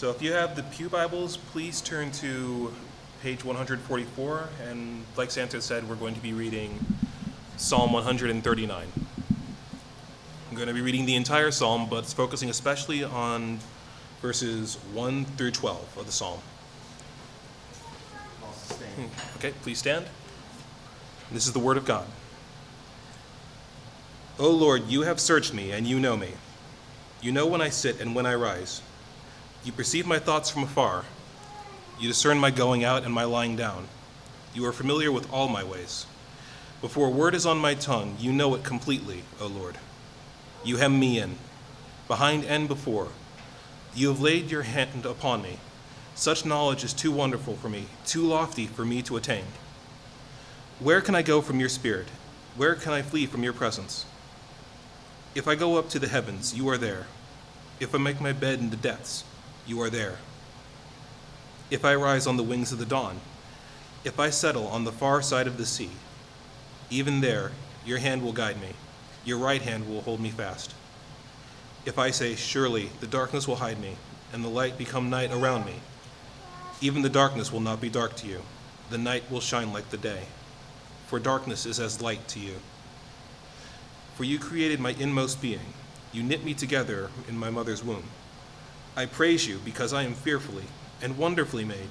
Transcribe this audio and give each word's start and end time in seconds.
So 0.00 0.08
if 0.08 0.22
you 0.22 0.32
have 0.32 0.56
the 0.56 0.62
Pew 0.62 0.88
Bibles, 0.88 1.36
please 1.36 1.82
turn 1.82 2.10
to 2.12 2.72
page 3.22 3.44
144. 3.44 4.48
And 4.66 5.04
like 5.14 5.30
Santa 5.30 5.60
said, 5.60 5.86
we're 5.86 5.94
going 5.94 6.14
to 6.14 6.22
be 6.22 6.32
reading 6.32 6.82
Psalm 7.58 7.92
139. 7.92 8.86
I'm 10.48 10.56
going 10.56 10.68
to 10.68 10.72
be 10.72 10.80
reading 10.80 11.04
the 11.04 11.16
entire 11.16 11.50
psalm, 11.50 11.86
but 11.90 12.04
it's 12.04 12.14
focusing 12.14 12.48
especially 12.48 13.04
on 13.04 13.58
verses 14.22 14.76
1 14.94 15.26
through 15.36 15.50
12 15.50 15.98
of 15.98 16.06
the 16.06 16.12
psalm. 16.12 16.40
Hmm, 18.96 19.36
okay, 19.36 19.52
please 19.60 19.80
stand. 19.80 20.06
This 21.30 21.46
is 21.46 21.52
the 21.52 21.58
word 21.58 21.76
of 21.76 21.84
God. 21.84 22.06
O 24.38 24.48
Lord, 24.50 24.84
you 24.88 25.02
have 25.02 25.20
searched 25.20 25.52
me, 25.52 25.72
and 25.72 25.86
you 25.86 26.00
know 26.00 26.16
me. 26.16 26.30
You 27.20 27.32
know 27.32 27.46
when 27.46 27.60
I 27.60 27.68
sit 27.68 28.00
and 28.00 28.14
when 28.14 28.24
I 28.24 28.34
rise. 28.34 28.80
You 29.62 29.72
perceive 29.72 30.06
my 30.06 30.18
thoughts 30.18 30.48
from 30.48 30.62
afar. 30.62 31.04
You 31.98 32.08
discern 32.08 32.38
my 32.38 32.50
going 32.50 32.82
out 32.82 33.04
and 33.04 33.12
my 33.12 33.24
lying 33.24 33.56
down. 33.56 33.88
You 34.54 34.64
are 34.64 34.72
familiar 34.72 35.12
with 35.12 35.30
all 35.30 35.48
my 35.48 35.62
ways. 35.62 36.06
Before 36.80 37.08
a 37.08 37.10
word 37.10 37.34
is 37.34 37.44
on 37.44 37.58
my 37.58 37.74
tongue, 37.74 38.16
you 38.18 38.32
know 38.32 38.54
it 38.54 38.64
completely, 38.64 39.22
O 39.38 39.46
Lord. 39.46 39.76
You 40.64 40.78
hem 40.78 40.98
me 40.98 41.18
in, 41.18 41.36
behind 42.08 42.44
and 42.44 42.68
before. 42.68 43.08
You 43.94 44.08
have 44.08 44.20
laid 44.20 44.50
your 44.50 44.62
hand 44.62 45.04
upon 45.04 45.42
me. 45.42 45.58
Such 46.14 46.46
knowledge 46.46 46.82
is 46.82 46.94
too 46.94 47.12
wonderful 47.12 47.56
for 47.56 47.68
me, 47.68 47.86
too 48.06 48.22
lofty 48.22 48.66
for 48.66 48.84
me 48.86 49.02
to 49.02 49.18
attain. 49.18 49.44
Where 50.78 51.02
can 51.02 51.14
I 51.14 51.20
go 51.20 51.42
from 51.42 51.60
your 51.60 51.68
spirit? 51.68 52.08
Where 52.56 52.74
can 52.74 52.92
I 52.92 53.02
flee 53.02 53.26
from 53.26 53.44
your 53.44 53.52
presence? 53.52 54.06
If 55.34 55.46
I 55.46 55.54
go 55.54 55.76
up 55.76 55.90
to 55.90 55.98
the 55.98 56.08
heavens, 56.08 56.54
you 56.54 56.66
are 56.70 56.78
there. 56.78 57.06
If 57.78 57.94
I 57.94 57.98
make 57.98 58.20
my 58.20 58.32
bed 58.32 58.58
in 58.58 58.70
the 58.70 58.76
depths, 58.76 59.24
you 59.66 59.80
are 59.80 59.90
there. 59.90 60.18
If 61.70 61.84
I 61.84 61.94
rise 61.94 62.26
on 62.26 62.36
the 62.36 62.42
wings 62.42 62.72
of 62.72 62.78
the 62.78 62.86
dawn, 62.86 63.20
if 64.04 64.18
I 64.18 64.30
settle 64.30 64.66
on 64.66 64.84
the 64.84 64.92
far 64.92 65.22
side 65.22 65.46
of 65.46 65.56
the 65.58 65.66
sea, 65.66 65.90
even 66.90 67.20
there 67.20 67.52
your 67.84 67.98
hand 67.98 68.22
will 68.22 68.32
guide 68.32 68.60
me, 68.60 68.70
your 69.24 69.38
right 69.38 69.62
hand 69.62 69.88
will 69.88 70.00
hold 70.02 70.20
me 70.20 70.30
fast. 70.30 70.74
If 71.84 71.98
I 71.98 72.10
say, 72.10 72.34
Surely 72.34 72.90
the 73.00 73.06
darkness 73.06 73.46
will 73.46 73.56
hide 73.56 73.80
me, 73.80 73.96
and 74.32 74.44
the 74.44 74.48
light 74.48 74.78
become 74.78 75.10
night 75.10 75.32
around 75.32 75.64
me, 75.64 75.74
even 76.80 77.02
the 77.02 77.08
darkness 77.08 77.52
will 77.52 77.60
not 77.60 77.80
be 77.80 77.88
dark 77.88 78.16
to 78.16 78.26
you, 78.26 78.42
the 78.90 78.98
night 78.98 79.30
will 79.30 79.40
shine 79.40 79.72
like 79.72 79.90
the 79.90 79.96
day, 79.96 80.24
for 81.06 81.18
darkness 81.18 81.66
is 81.66 81.78
as 81.78 82.00
light 82.00 82.26
to 82.28 82.40
you. 82.40 82.56
For 84.16 84.24
you 84.24 84.38
created 84.38 84.80
my 84.80 84.90
inmost 84.98 85.40
being, 85.40 85.74
you 86.12 86.22
knit 86.22 86.44
me 86.44 86.54
together 86.54 87.10
in 87.28 87.38
my 87.38 87.50
mother's 87.50 87.84
womb. 87.84 88.04
I 88.96 89.06
praise 89.06 89.46
you 89.46 89.58
because 89.64 89.92
I 89.92 90.02
am 90.02 90.14
fearfully 90.14 90.64
and 91.00 91.16
wonderfully 91.16 91.64
made. 91.64 91.90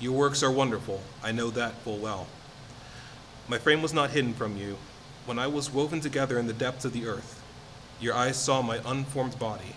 Your 0.00 0.12
works 0.12 0.42
are 0.42 0.50
wonderful, 0.50 1.00
I 1.22 1.32
know 1.32 1.50
that 1.50 1.80
full 1.82 1.98
well. 1.98 2.26
My 3.46 3.58
frame 3.58 3.82
was 3.82 3.94
not 3.94 4.10
hidden 4.10 4.34
from 4.34 4.56
you 4.56 4.76
when 5.26 5.38
I 5.38 5.46
was 5.46 5.72
woven 5.72 6.00
together 6.00 6.38
in 6.38 6.46
the 6.46 6.52
depths 6.52 6.84
of 6.84 6.92
the 6.92 7.06
earth. 7.06 7.40
Your 8.00 8.14
eyes 8.14 8.36
saw 8.36 8.62
my 8.62 8.80
unformed 8.84 9.38
body. 9.38 9.76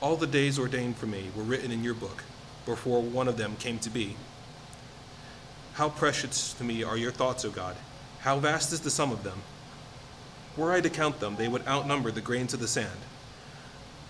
All 0.00 0.16
the 0.16 0.26
days 0.26 0.58
ordained 0.58 0.96
for 0.96 1.06
me 1.06 1.30
were 1.36 1.42
written 1.42 1.70
in 1.70 1.84
your 1.84 1.94
book 1.94 2.24
before 2.64 3.02
one 3.02 3.28
of 3.28 3.36
them 3.36 3.56
came 3.56 3.78
to 3.80 3.90
be. 3.90 4.16
How 5.74 5.90
precious 5.90 6.54
to 6.54 6.64
me 6.64 6.82
are 6.82 6.96
your 6.96 7.12
thoughts, 7.12 7.44
O 7.44 7.50
God! 7.50 7.76
How 8.20 8.38
vast 8.38 8.72
is 8.72 8.80
the 8.80 8.90
sum 8.90 9.12
of 9.12 9.24
them! 9.24 9.42
Were 10.56 10.72
I 10.72 10.80
to 10.80 10.88
count 10.88 11.20
them, 11.20 11.36
they 11.36 11.48
would 11.48 11.66
outnumber 11.68 12.10
the 12.10 12.22
grains 12.22 12.54
of 12.54 12.60
the 12.60 12.68
sand. 12.68 12.98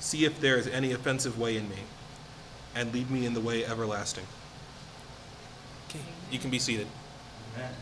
See 0.00 0.24
if 0.24 0.40
there 0.40 0.56
is 0.56 0.66
any 0.66 0.92
offensive 0.92 1.38
way 1.38 1.56
in 1.56 1.68
me, 1.68 1.76
and 2.74 2.92
lead 2.92 3.10
me 3.10 3.26
in 3.26 3.34
the 3.34 3.40
way 3.40 3.64
everlasting. 3.64 4.26
Okay, 5.88 6.00
you 6.30 6.38
can 6.38 6.50
be 6.50 6.58
seated. 6.58 6.86
Amen. 7.54 7.74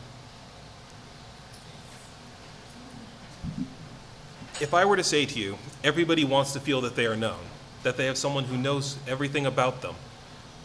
If 4.61 4.75
I 4.75 4.85
were 4.85 4.97
to 4.97 5.05
say 5.05 5.25
to 5.25 5.39
you, 5.39 5.57
everybody 5.85 6.25
wants 6.25 6.53
to 6.53 6.61
feel 6.61 6.81
that 6.81 6.97
they 6.97 7.07
are 7.07 7.17
known, 7.17 7.39
that 7.85 7.97
they 7.97 8.07
have 8.07 8.19
someone 8.19 8.45
who 8.45 8.57
knows 8.57 8.99
everything 9.07 9.47
about 9.47 9.83
them, 9.83 9.95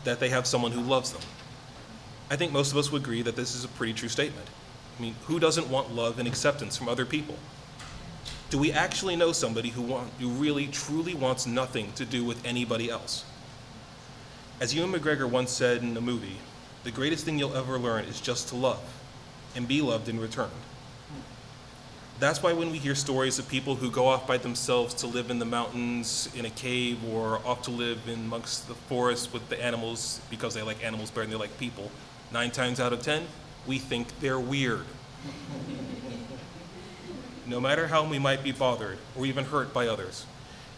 that 0.03 0.19
they 0.19 0.29
have 0.29 0.47
someone 0.47 0.71
who 0.71 0.81
loves 0.81 1.11
them, 1.11 1.21
I 2.33 2.35
think 2.35 2.51
most 2.51 2.71
of 2.71 2.77
us 2.79 2.91
would 2.91 3.03
agree 3.03 3.21
that 3.21 3.35
this 3.35 3.53
is 3.53 3.63
a 3.63 3.67
pretty 3.67 3.93
true 3.93 4.09
statement. 4.09 4.47
I 4.97 5.01
mean, 5.01 5.15
who 5.25 5.39
doesn't 5.39 5.69
want 5.69 5.93
love 5.93 6.17
and 6.17 6.27
acceptance 6.27 6.75
from 6.75 6.89
other 6.89 7.05
people? 7.05 7.35
Do 8.53 8.59
we 8.59 8.71
actually 8.71 9.15
know 9.15 9.31
somebody 9.31 9.69
who, 9.69 9.81
want, 9.81 10.11
who 10.19 10.29
really, 10.29 10.67
truly 10.67 11.15
wants 11.15 11.47
nothing 11.47 11.91
to 11.93 12.05
do 12.05 12.23
with 12.23 12.45
anybody 12.45 12.87
else? 12.87 13.25
As 14.61 14.75
Ewan 14.75 14.91
McGregor 14.91 15.27
once 15.27 15.49
said 15.49 15.81
in 15.81 15.97
a 15.97 16.01
movie, 16.01 16.37
the 16.83 16.91
greatest 16.91 17.25
thing 17.25 17.39
you'll 17.39 17.57
ever 17.57 17.79
learn 17.79 18.05
is 18.05 18.21
just 18.21 18.49
to 18.49 18.55
love 18.55 18.83
and 19.55 19.67
be 19.67 19.81
loved 19.81 20.07
in 20.07 20.19
return. 20.19 20.51
That's 22.19 22.43
why 22.43 22.53
when 22.53 22.69
we 22.69 22.77
hear 22.77 22.93
stories 22.93 23.39
of 23.39 23.49
people 23.49 23.73
who 23.73 23.89
go 23.89 24.05
off 24.05 24.27
by 24.27 24.37
themselves 24.37 24.93
to 25.01 25.07
live 25.07 25.31
in 25.31 25.39
the 25.39 25.45
mountains, 25.45 26.29
in 26.35 26.45
a 26.45 26.51
cave, 26.51 27.03
or 27.11 27.41
off 27.47 27.63
to 27.63 27.71
live 27.71 28.07
in 28.07 28.19
amongst 28.19 28.67
the 28.67 28.75
forest 28.75 29.33
with 29.33 29.49
the 29.49 29.59
animals 29.59 30.21
because 30.29 30.53
they 30.53 30.61
like 30.61 30.85
animals 30.85 31.09
better 31.09 31.21
than 31.21 31.31
they 31.31 31.37
like 31.37 31.57
people, 31.57 31.89
nine 32.31 32.51
times 32.51 32.79
out 32.79 32.93
of 32.93 33.01
ten, 33.01 33.25
we 33.65 33.79
think 33.79 34.19
they're 34.19 34.39
weird. 34.39 34.85
No 37.47 37.59
matter 37.59 37.87
how 37.87 38.07
we 38.07 38.19
might 38.19 38.43
be 38.43 38.51
bothered 38.51 38.97
or 39.15 39.25
even 39.25 39.45
hurt 39.45 39.73
by 39.73 39.87
others, 39.87 40.25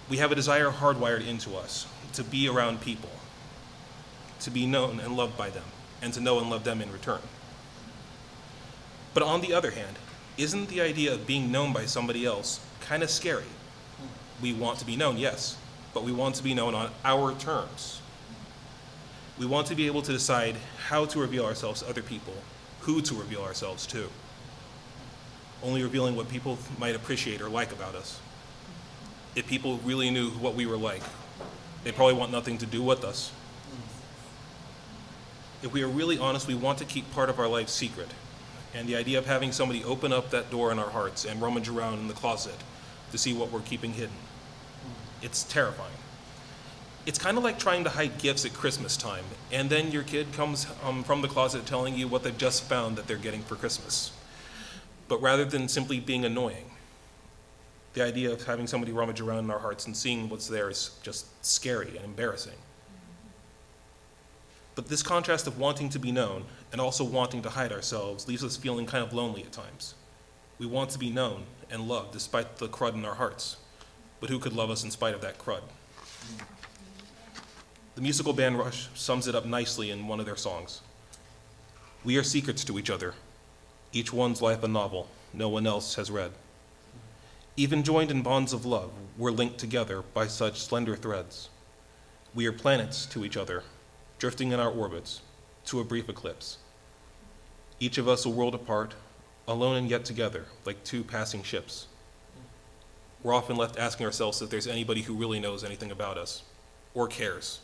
we 0.09 0.17
have 0.17 0.31
a 0.31 0.35
desire 0.35 0.69
hardwired 0.69 1.25
into 1.25 1.55
us 1.55 1.87
to 2.13 2.23
be 2.23 2.47
around 2.47 2.81
people, 2.81 3.09
to 4.39 4.51
be 4.51 4.65
known 4.65 4.99
and 4.99 5.15
loved 5.15 5.37
by 5.37 5.49
them, 5.49 5.63
and 6.01 6.13
to 6.13 6.19
know 6.19 6.39
and 6.39 6.49
love 6.49 6.63
them 6.63 6.81
in 6.81 6.91
return. 6.91 7.21
But 9.13 9.23
on 9.23 9.41
the 9.41 9.53
other 9.53 9.71
hand, 9.71 9.97
isn't 10.37 10.69
the 10.69 10.81
idea 10.81 11.13
of 11.13 11.27
being 11.27 11.51
known 11.51 11.71
by 11.71 11.85
somebody 11.85 12.25
else 12.25 12.59
kind 12.81 13.03
of 13.03 13.09
scary? 13.09 13.43
We 14.41 14.53
want 14.53 14.79
to 14.79 14.85
be 14.85 14.95
known, 14.95 15.17
yes, 15.17 15.57
but 15.93 16.03
we 16.03 16.11
want 16.11 16.35
to 16.35 16.43
be 16.43 16.53
known 16.53 16.75
on 16.75 16.91
our 17.03 17.33
terms. 17.33 18.01
We 19.39 19.45
want 19.45 19.67
to 19.67 19.75
be 19.75 19.87
able 19.87 20.01
to 20.01 20.11
decide 20.11 20.55
how 20.87 21.05
to 21.05 21.19
reveal 21.19 21.45
ourselves 21.45 21.81
to 21.81 21.89
other 21.89 22.01
people, 22.01 22.33
who 22.81 23.01
to 23.01 23.15
reveal 23.15 23.41
ourselves 23.41 23.85
to, 23.87 24.09
only 25.65 25.81
revealing 25.81 26.15
what 26.15 26.29
people 26.29 26.57
might 26.77 26.95
appreciate 26.95 27.41
or 27.41 27.49
like 27.49 27.71
about 27.71 27.95
us. 27.95 28.19
If 29.35 29.47
people 29.47 29.79
really 29.83 30.09
knew 30.11 30.29
what 30.29 30.53
we 30.53 30.65
were 30.65 30.77
like, 30.77 31.01
they 31.83 31.91
probably 31.91 32.13
want 32.13 32.31
nothing 32.31 32.57
to 32.59 32.65
do 32.65 32.81
with 32.81 33.03
us. 33.03 33.31
If 35.63 35.73
we 35.73 35.81
are 35.83 35.87
really 35.87 36.17
honest, 36.19 36.47
we 36.47 36.55
want 36.55 36.77
to 36.77 36.85
keep 36.85 37.11
part 37.11 37.29
of 37.29 37.39
our 37.39 37.47
life 37.47 37.69
secret. 37.69 38.09
And 38.73 38.87
the 38.87 38.95
idea 38.95 39.17
of 39.17 39.25
having 39.25 39.51
somebody 39.51 39.83
open 39.83 40.13
up 40.13 40.29
that 40.29 40.51
door 40.51 40.71
in 40.71 40.79
our 40.79 40.89
hearts 40.89 41.25
and 41.25 41.41
rummage 41.41 41.67
around 41.67 41.99
in 41.99 42.07
the 42.07 42.13
closet 42.13 42.55
to 43.11 43.17
see 43.17 43.33
what 43.33 43.51
we're 43.51 43.61
keeping 43.61 43.93
hidden, 43.93 44.15
it's 45.21 45.43
terrifying. 45.43 45.93
It's 47.05 47.19
kind 47.19 47.37
of 47.37 47.43
like 47.43 47.57
trying 47.57 47.83
to 47.83 47.89
hide 47.89 48.17
gifts 48.17 48.45
at 48.45 48.53
Christmas 48.53 48.97
time, 48.97 49.25
and 49.51 49.69
then 49.69 49.91
your 49.91 50.03
kid 50.03 50.33
comes 50.33 50.67
um, 50.83 51.03
from 51.03 51.21
the 51.21 51.27
closet 51.27 51.65
telling 51.65 51.95
you 51.95 52.07
what 52.07 52.23
they've 52.23 52.37
just 52.37 52.63
found 52.63 52.95
that 52.97 53.07
they're 53.07 53.17
getting 53.17 53.43
for 53.43 53.55
Christmas. 53.55 54.11
But 55.07 55.21
rather 55.21 55.45
than 55.45 55.67
simply 55.67 55.99
being 55.99 56.25
annoying, 56.25 56.71
the 57.93 58.03
idea 58.03 58.31
of 58.31 58.45
having 58.45 58.67
somebody 58.67 58.91
rummage 58.91 59.21
around 59.21 59.45
in 59.45 59.51
our 59.51 59.59
hearts 59.59 59.85
and 59.85 59.95
seeing 59.95 60.27
what's 60.27 60.47
there 60.47 60.69
is 60.69 60.91
just 61.01 61.27
scary 61.45 61.95
and 61.95 62.05
embarrassing. 62.05 62.57
But 64.75 64.89
this 64.89 65.01
contrast 65.01 65.47
of 65.47 65.57
wanting 65.57 65.89
to 65.89 65.99
be 65.99 66.11
known 66.11 66.43
and 66.73 66.81
also 66.81 67.05
wanting 67.05 67.41
to 67.43 67.49
hide 67.49 67.71
ourselves 67.71 68.27
leaves 68.27 68.43
us 68.43 68.57
feeling 68.57 68.85
kind 68.85 69.03
of 69.03 69.13
lonely 69.13 69.43
at 69.43 69.53
times. 69.53 69.95
We 70.59 70.65
want 70.65 70.89
to 70.91 70.99
be 70.99 71.09
known 71.09 71.43
and 71.71 71.87
loved 71.87 72.11
despite 72.11 72.57
the 72.57 72.67
crud 72.67 72.93
in 72.93 73.05
our 73.05 73.15
hearts, 73.15 73.57
but 74.19 74.29
who 74.29 74.39
could 74.39 74.53
love 74.53 74.69
us 74.69 74.83
in 74.83 74.91
spite 74.91 75.15
of 75.15 75.21
that 75.21 75.37
crud? 75.37 75.61
The 77.95 78.01
musical 78.01 78.33
band 78.33 78.59
Rush 78.59 78.89
sums 78.93 79.27
it 79.27 79.35
up 79.35 79.45
nicely 79.45 79.89
in 79.89 80.07
one 80.07 80.19
of 80.19 80.25
their 80.25 80.35
songs. 80.35 80.81
We 82.03 82.17
are 82.17 82.23
secrets 82.23 82.65
to 82.65 82.77
each 82.77 82.89
other, 82.89 83.13
each 83.95 84.11
one's 84.11 84.41
life 84.41 84.61
a 84.61 84.67
novel 84.67 85.07
no 85.33 85.47
one 85.47 85.65
else 85.65 85.95
has 85.95 86.11
read. 86.11 86.31
Even 87.55 87.81
joined 87.81 88.11
in 88.11 88.21
bonds 88.21 88.51
of 88.51 88.65
love, 88.65 88.91
we're 89.17 89.31
linked 89.31 89.57
together 89.57 90.03
by 90.13 90.27
such 90.27 90.59
slender 90.59 90.97
threads. 90.97 91.47
We 92.33 92.45
are 92.45 92.51
planets 92.51 93.05
to 93.07 93.23
each 93.23 93.37
other, 93.37 93.63
drifting 94.19 94.51
in 94.51 94.59
our 94.59 94.69
orbits 94.69 95.21
to 95.67 95.79
a 95.79 95.85
brief 95.85 96.09
eclipse. 96.09 96.57
Each 97.79 97.97
of 97.97 98.09
us 98.09 98.25
a 98.25 98.29
world 98.29 98.53
apart, 98.53 98.95
alone 99.47 99.77
and 99.77 99.89
yet 99.89 100.03
together, 100.03 100.43
like 100.65 100.83
two 100.83 101.01
passing 101.01 101.41
ships. 101.41 101.87
We're 103.23 103.33
often 103.33 103.55
left 103.55 103.79
asking 103.79 104.05
ourselves 104.07 104.41
if 104.41 104.49
there's 104.49 104.67
anybody 104.67 105.03
who 105.03 105.13
really 105.13 105.39
knows 105.39 105.63
anything 105.63 105.91
about 105.91 106.17
us 106.17 106.43
or 106.93 107.07
cares. 107.07 107.61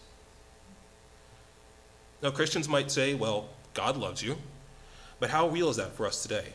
Now, 2.24 2.32
Christians 2.32 2.70
might 2.70 2.90
say, 2.90 3.16
well, 3.16 3.50
God 3.74 3.98
loves 3.98 4.24
you. 4.24 4.38
But 5.22 5.30
how 5.30 5.48
real 5.48 5.70
is 5.70 5.78
that 5.78 5.94
for 5.94 6.08
us 6.08 6.24
today? 6.24 6.48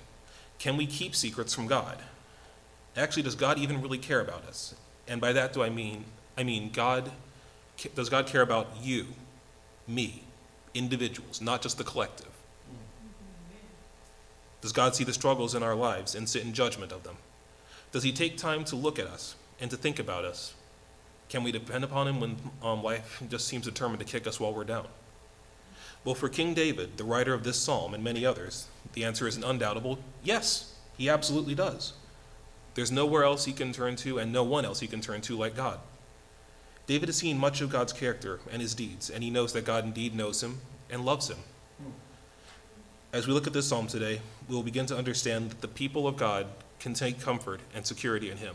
Can 0.58 0.76
we 0.76 0.86
keep 0.86 1.14
secrets 1.14 1.54
from 1.54 1.68
God? 1.68 1.98
Actually, 2.96 3.22
does 3.22 3.36
God 3.36 3.58
even 3.58 3.80
really 3.80 3.96
care 3.96 4.20
about 4.20 4.44
us? 4.44 4.74
And 5.06 5.20
by 5.20 5.32
that 5.32 5.52
do 5.52 5.62
I 5.62 5.70
mean, 5.70 6.04
I 6.36 6.42
mean 6.42 6.70
God 6.72 7.12
does 7.94 8.08
God 8.08 8.26
care 8.26 8.42
about 8.42 8.68
you, 8.82 9.06
me, 9.86 10.24
individuals, 10.74 11.40
not 11.40 11.62
just 11.62 11.78
the 11.78 11.84
collective? 11.84 12.30
Does 14.62 14.72
God 14.72 14.96
see 14.96 15.04
the 15.04 15.12
struggles 15.12 15.54
in 15.54 15.62
our 15.62 15.74
lives 15.76 16.14
and 16.14 16.28
sit 16.28 16.42
in 16.42 16.52
judgment 16.52 16.90
of 16.90 17.04
them? 17.04 17.18
Does 17.92 18.02
he 18.02 18.10
take 18.10 18.36
time 18.36 18.64
to 18.64 18.76
look 18.76 18.98
at 18.98 19.06
us 19.06 19.36
and 19.60 19.70
to 19.70 19.76
think 19.76 20.00
about 20.00 20.24
us? 20.24 20.54
Can 21.28 21.44
we 21.44 21.52
depend 21.52 21.84
upon 21.84 22.08
him 22.08 22.18
when 22.18 22.36
um, 22.62 22.82
life 22.82 23.22
just 23.28 23.46
seems 23.46 23.64
determined 23.66 24.00
to 24.00 24.06
kick 24.06 24.26
us 24.26 24.40
while 24.40 24.52
we're 24.52 24.64
down? 24.64 24.88
Well, 26.06 26.14
for 26.14 26.28
King 26.28 26.54
David, 26.54 26.98
the 26.98 27.04
writer 27.04 27.34
of 27.34 27.42
this 27.42 27.58
psalm, 27.58 27.92
and 27.92 28.04
many 28.04 28.24
others, 28.24 28.68
the 28.92 29.02
answer 29.02 29.26
is 29.26 29.36
an 29.36 29.42
undoubtable 29.42 29.98
yes, 30.22 30.72
he 30.96 31.10
absolutely 31.10 31.56
does. 31.56 31.94
There's 32.74 32.92
nowhere 32.92 33.24
else 33.24 33.44
he 33.44 33.52
can 33.52 33.72
turn 33.72 33.96
to, 33.96 34.18
and 34.18 34.32
no 34.32 34.44
one 34.44 34.64
else 34.64 34.78
he 34.78 34.86
can 34.86 35.00
turn 35.00 35.20
to 35.22 35.36
like 35.36 35.56
God. 35.56 35.80
David 36.86 37.08
has 37.08 37.16
seen 37.16 37.36
much 37.36 37.60
of 37.60 37.70
God's 37.70 37.92
character 37.92 38.38
and 38.52 38.62
his 38.62 38.72
deeds, 38.72 39.10
and 39.10 39.24
he 39.24 39.30
knows 39.30 39.52
that 39.52 39.64
God 39.64 39.84
indeed 39.84 40.14
knows 40.14 40.44
him 40.44 40.60
and 40.88 41.04
loves 41.04 41.28
him. 41.28 41.38
As 43.12 43.26
we 43.26 43.32
look 43.32 43.48
at 43.48 43.52
this 43.52 43.66
psalm 43.66 43.88
today, 43.88 44.20
we 44.48 44.54
will 44.54 44.62
begin 44.62 44.86
to 44.86 44.96
understand 44.96 45.50
that 45.50 45.60
the 45.60 45.66
people 45.66 46.06
of 46.06 46.16
God 46.16 46.46
can 46.78 46.94
take 46.94 47.20
comfort 47.20 47.60
and 47.74 47.84
security 47.84 48.30
in 48.30 48.36
him. 48.36 48.54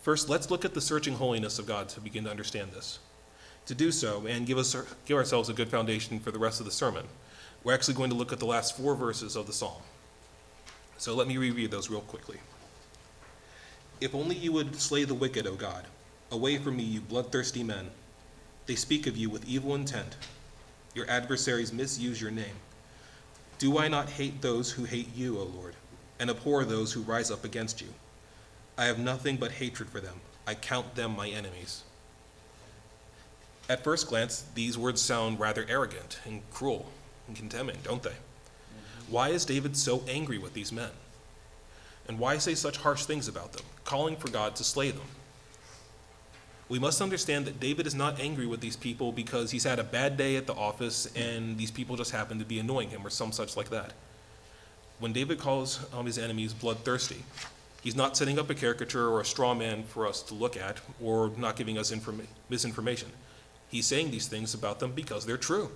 First, 0.00 0.30
let's 0.30 0.50
look 0.50 0.64
at 0.64 0.72
the 0.72 0.80
searching 0.80 1.16
holiness 1.16 1.58
of 1.58 1.66
God 1.66 1.90
to 1.90 2.00
begin 2.00 2.24
to 2.24 2.30
understand 2.30 2.72
this. 2.72 2.98
To 3.66 3.74
do 3.74 3.92
so 3.92 4.26
and 4.26 4.46
give, 4.46 4.58
us, 4.58 4.74
give 5.06 5.16
ourselves 5.16 5.48
a 5.48 5.52
good 5.52 5.68
foundation 5.68 6.18
for 6.18 6.30
the 6.30 6.38
rest 6.38 6.60
of 6.60 6.66
the 6.66 6.72
sermon, 6.72 7.06
we're 7.62 7.74
actually 7.74 7.94
going 7.94 8.10
to 8.10 8.16
look 8.16 8.32
at 8.32 8.38
the 8.38 8.46
last 8.46 8.76
four 8.76 8.94
verses 8.94 9.36
of 9.36 9.46
the 9.46 9.52
psalm. 9.52 9.82
So 10.98 11.14
let 11.14 11.28
me 11.28 11.36
reread 11.36 11.70
those 11.70 11.88
real 11.88 12.00
quickly. 12.00 12.38
If 14.00 14.14
only 14.14 14.34
you 14.34 14.52
would 14.52 14.80
slay 14.80 15.04
the 15.04 15.14
wicked, 15.14 15.46
O 15.46 15.54
God. 15.54 15.86
Away 16.30 16.58
from 16.58 16.76
me, 16.76 16.84
you 16.84 17.00
bloodthirsty 17.00 17.62
men. 17.62 17.90
They 18.66 18.74
speak 18.74 19.06
of 19.06 19.16
you 19.16 19.28
with 19.28 19.48
evil 19.48 19.74
intent. 19.74 20.16
Your 20.94 21.08
adversaries 21.08 21.72
misuse 21.72 22.20
your 22.20 22.30
name. 22.30 22.56
Do 23.58 23.78
I 23.78 23.88
not 23.88 24.08
hate 24.08 24.40
those 24.40 24.72
who 24.72 24.84
hate 24.84 25.14
you, 25.14 25.38
O 25.38 25.44
Lord, 25.44 25.74
and 26.18 26.30
abhor 26.30 26.64
those 26.64 26.92
who 26.92 27.02
rise 27.02 27.30
up 27.30 27.44
against 27.44 27.80
you? 27.80 27.88
I 28.78 28.86
have 28.86 28.98
nothing 28.98 29.36
but 29.36 29.52
hatred 29.52 29.90
for 29.90 30.00
them. 30.00 30.20
I 30.46 30.54
count 30.54 30.94
them 30.94 31.14
my 31.14 31.28
enemies. 31.28 31.82
At 33.70 33.84
first 33.84 34.08
glance, 34.08 34.44
these 34.56 34.76
words 34.76 35.00
sound 35.00 35.38
rather 35.38 35.64
arrogant 35.68 36.18
and 36.26 36.42
cruel 36.50 36.90
and 37.28 37.36
condemning, 37.36 37.78
don't 37.84 38.02
they? 38.02 38.16
Why 39.08 39.28
is 39.28 39.44
David 39.44 39.76
so 39.76 40.02
angry 40.08 40.38
with 40.38 40.54
these 40.54 40.72
men? 40.72 40.90
And 42.08 42.18
why 42.18 42.38
say 42.38 42.56
such 42.56 42.78
harsh 42.78 43.04
things 43.04 43.28
about 43.28 43.52
them, 43.52 43.62
calling 43.84 44.16
for 44.16 44.28
God 44.28 44.56
to 44.56 44.64
slay 44.64 44.90
them? 44.90 45.06
We 46.68 46.80
must 46.80 47.00
understand 47.00 47.44
that 47.44 47.60
David 47.60 47.86
is 47.86 47.94
not 47.94 48.18
angry 48.18 48.44
with 48.44 48.60
these 48.60 48.74
people 48.74 49.12
because 49.12 49.52
he's 49.52 49.62
had 49.62 49.78
a 49.78 49.84
bad 49.84 50.16
day 50.16 50.34
at 50.34 50.48
the 50.48 50.54
office 50.54 51.06
and 51.14 51.56
these 51.56 51.70
people 51.70 51.94
just 51.94 52.10
happen 52.10 52.40
to 52.40 52.44
be 52.44 52.58
annoying 52.58 52.90
him 52.90 53.06
or 53.06 53.10
some 53.10 53.30
such 53.30 53.56
like 53.56 53.70
that. 53.70 53.92
When 54.98 55.12
David 55.12 55.38
calls 55.38 55.78
um, 55.92 56.06
his 56.06 56.18
enemies 56.18 56.52
bloodthirsty, 56.52 57.22
he's 57.82 57.94
not 57.94 58.16
setting 58.16 58.36
up 58.36 58.50
a 58.50 58.54
caricature 58.56 59.08
or 59.08 59.20
a 59.20 59.24
straw 59.24 59.54
man 59.54 59.84
for 59.84 60.08
us 60.08 60.22
to 60.22 60.34
look 60.34 60.56
at 60.56 60.78
or 61.00 61.30
not 61.36 61.54
giving 61.54 61.78
us 61.78 61.92
informa- 61.92 62.26
misinformation. 62.48 63.10
He's 63.70 63.86
saying 63.86 64.10
these 64.10 64.26
things 64.26 64.52
about 64.52 64.80
them 64.80 64.92
because 64.92 65.24
they're 65.24 65.36
true. 65.36 65.70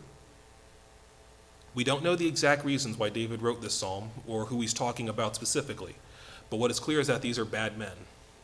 We 1.75 1.85
don't 1.85 2.05
know 2.05 2.17
the 2.17 2.29
exact 2.29 2.64
reasons 2.64 2.96
why 2.96 3.08
David 3.08 3.43
wrote 3.43 3.62
this 3.62 3.75
psalm 3.75 4.11
or 4.26 4.46
who 4.46 4.61
he's 4.61 4.75
talking 4.75 5.08
about 5.08 5.35
specifically, 5.35 5.96
but 6.50 6.58
what 6.58 6.70
is 6.70 6.81
clear 6.81 7.00
is 7.00 7.08
that 7.08 7.23
these 7.23 7.38
are 7.38 7.44
bad 7.44 7.76
men. 7.79 7.96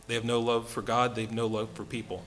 They 0.09 0.15
have 0.15 0.25
no 0.25 0.41
love 0.41 0.69
for 0.69 0.83
God, 0.83 1.15
they 1.15 1.23
have 1.23 1.33
no 1.33 1.47
love 1.47 1.71
for 1.75 1.85
people. 1.85 2.25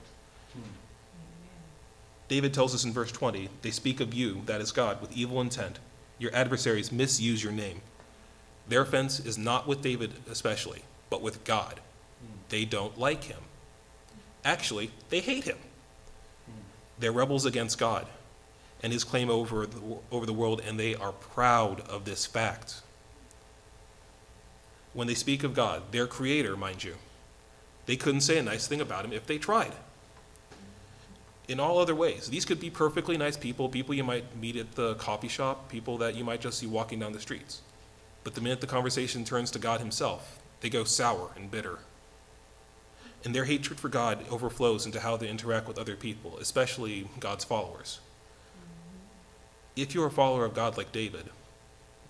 David 2.28 2.54
tells 2.54 2.74
us 2.74 2.84
in 2.84 2.92
verse 2.92 3.12
20 3.12 3.50
they 3.60 3.70
speak 3.70 4.00
of 4.00 4.14
you, 4.14 4.42
that 4.46 4.60
is 4.60 4.72
God, 4.72 5.00
with 5.00 5.16
evil 5.16 5.40
intent. 5.40 5.78
Your 6.18 6.34
adversaries 6.34 6.92
misuse 6.92 7.42
your 7.42 7.52
name. 7.52 7.82
Their 8.66 8.82
offense 8.82 9.20
is 9.20 9.36
not 9.36 9.66
with 9.66 9.82
David 9.82 10.12
especially, 10.30 10.82
but 11.10 11.20
with 11.20 11.44
God. 11.44 11.80
They 12.48 12.64
don't 12.64 12.98
like 12.98 13.24
him. 13.24 13.40
Actually, 14.44 14.90
they 15.10 15.20
hate 15.20 15.44
him. 15.44 15.58
They're 16.98 17.12
rebels 17.12 17.44
against 17.44 17.78
God 17.78 18.06
and 18.84 18.92
his 18.92 19.02
claim 19.02 19.30
over 19.30 19.64
the, 19.64 19.80
over 20.12 20.26
the 20.26 20.32
world, 20.34 20.60
and 20.66 20.78
they 20.78 20.94
are 20.94 21.12
proud 21.12 21.80
of 21.88 22.04
this 22.04 22.26
fact. 22.26 22.82
When 24.92 25.06
they 25.06 25.14
speak 25.14 25.42
of 25.42 25.54
God, 25.54 25.84
their 25.90 26.06
creator, 26.06 26.54
mind 26.54 26.84
you, 26.84 26.96
they 27.86 27.96
couldn't 27.96 28.20
say 28.20 28.36
a 28.36 28.42
nice 28.42 28.66
thing 28.66 28.82
about 28.82 29.06
him 29.06 29.12
if 29.14 29.26
they 29.26 29.38
tried. 29.38 29.72
In 31.48 31.60
all 31.60 31.78
other 31.78 31.94
ways, 31.94 32.28
these 32.28 32.44
could 32.44 32.60
be 32.60 32.68
perfectly 32.68 33.16
nice 33.16 33.38
people, 33.38 33.70
people 33.70 33.94
you 33.94 34.04
might 34.04 34.36
meet 34.36 34.56
at 34.56 34.74
the 34.74 34.96
coffee 34.96 35.28
shop, 35.28 35.70
people 35.70 35.96
that 35.98 36.14
you 36.14 36.22
might 36.22 36.42
just 36.42 36.58
see 36.58 36.66
walking 36.66 36.98
down 36.98 37.12
the 37.12 37.20
streets. 37.20 37.62
But 38.22 38.34
the 38.34 38.42
minute 38.42 38.60
the 38.60 38.66
conversation 38.66 39.24
turns 39.24 39.50
to 39.52 39.58
God 39.58 39.80
Himself, 39.80 40.38
they 40.60 40.68
go 40.68 40.84
sour 40.84 41.30
and 41.36 41.50
bitter 41.50 41.78
and 43.24 43.34
their 43.34 43.46
hatred 43.46 43.80
for 43.80 43.88
God 43.88 44.24
overflows 44.30 44.84
into 44.84 45.00
how 45.00 45.16
they 45.16 45.28
interact 45.28 45.66
with 45.66 45.78
other 45.78 45.96
people, 45.96 46.36
especially 46.38 47.08
God's 47.18 47.44
followers. 47.44 48.00
If 49.76 49.94
you're 49.94 50.06
a 50.06 50.10
follower 50.10 50.44
of 50.44 50.54
God 50.54 50.76
like 50.76 50.92
David, 50.92 51.30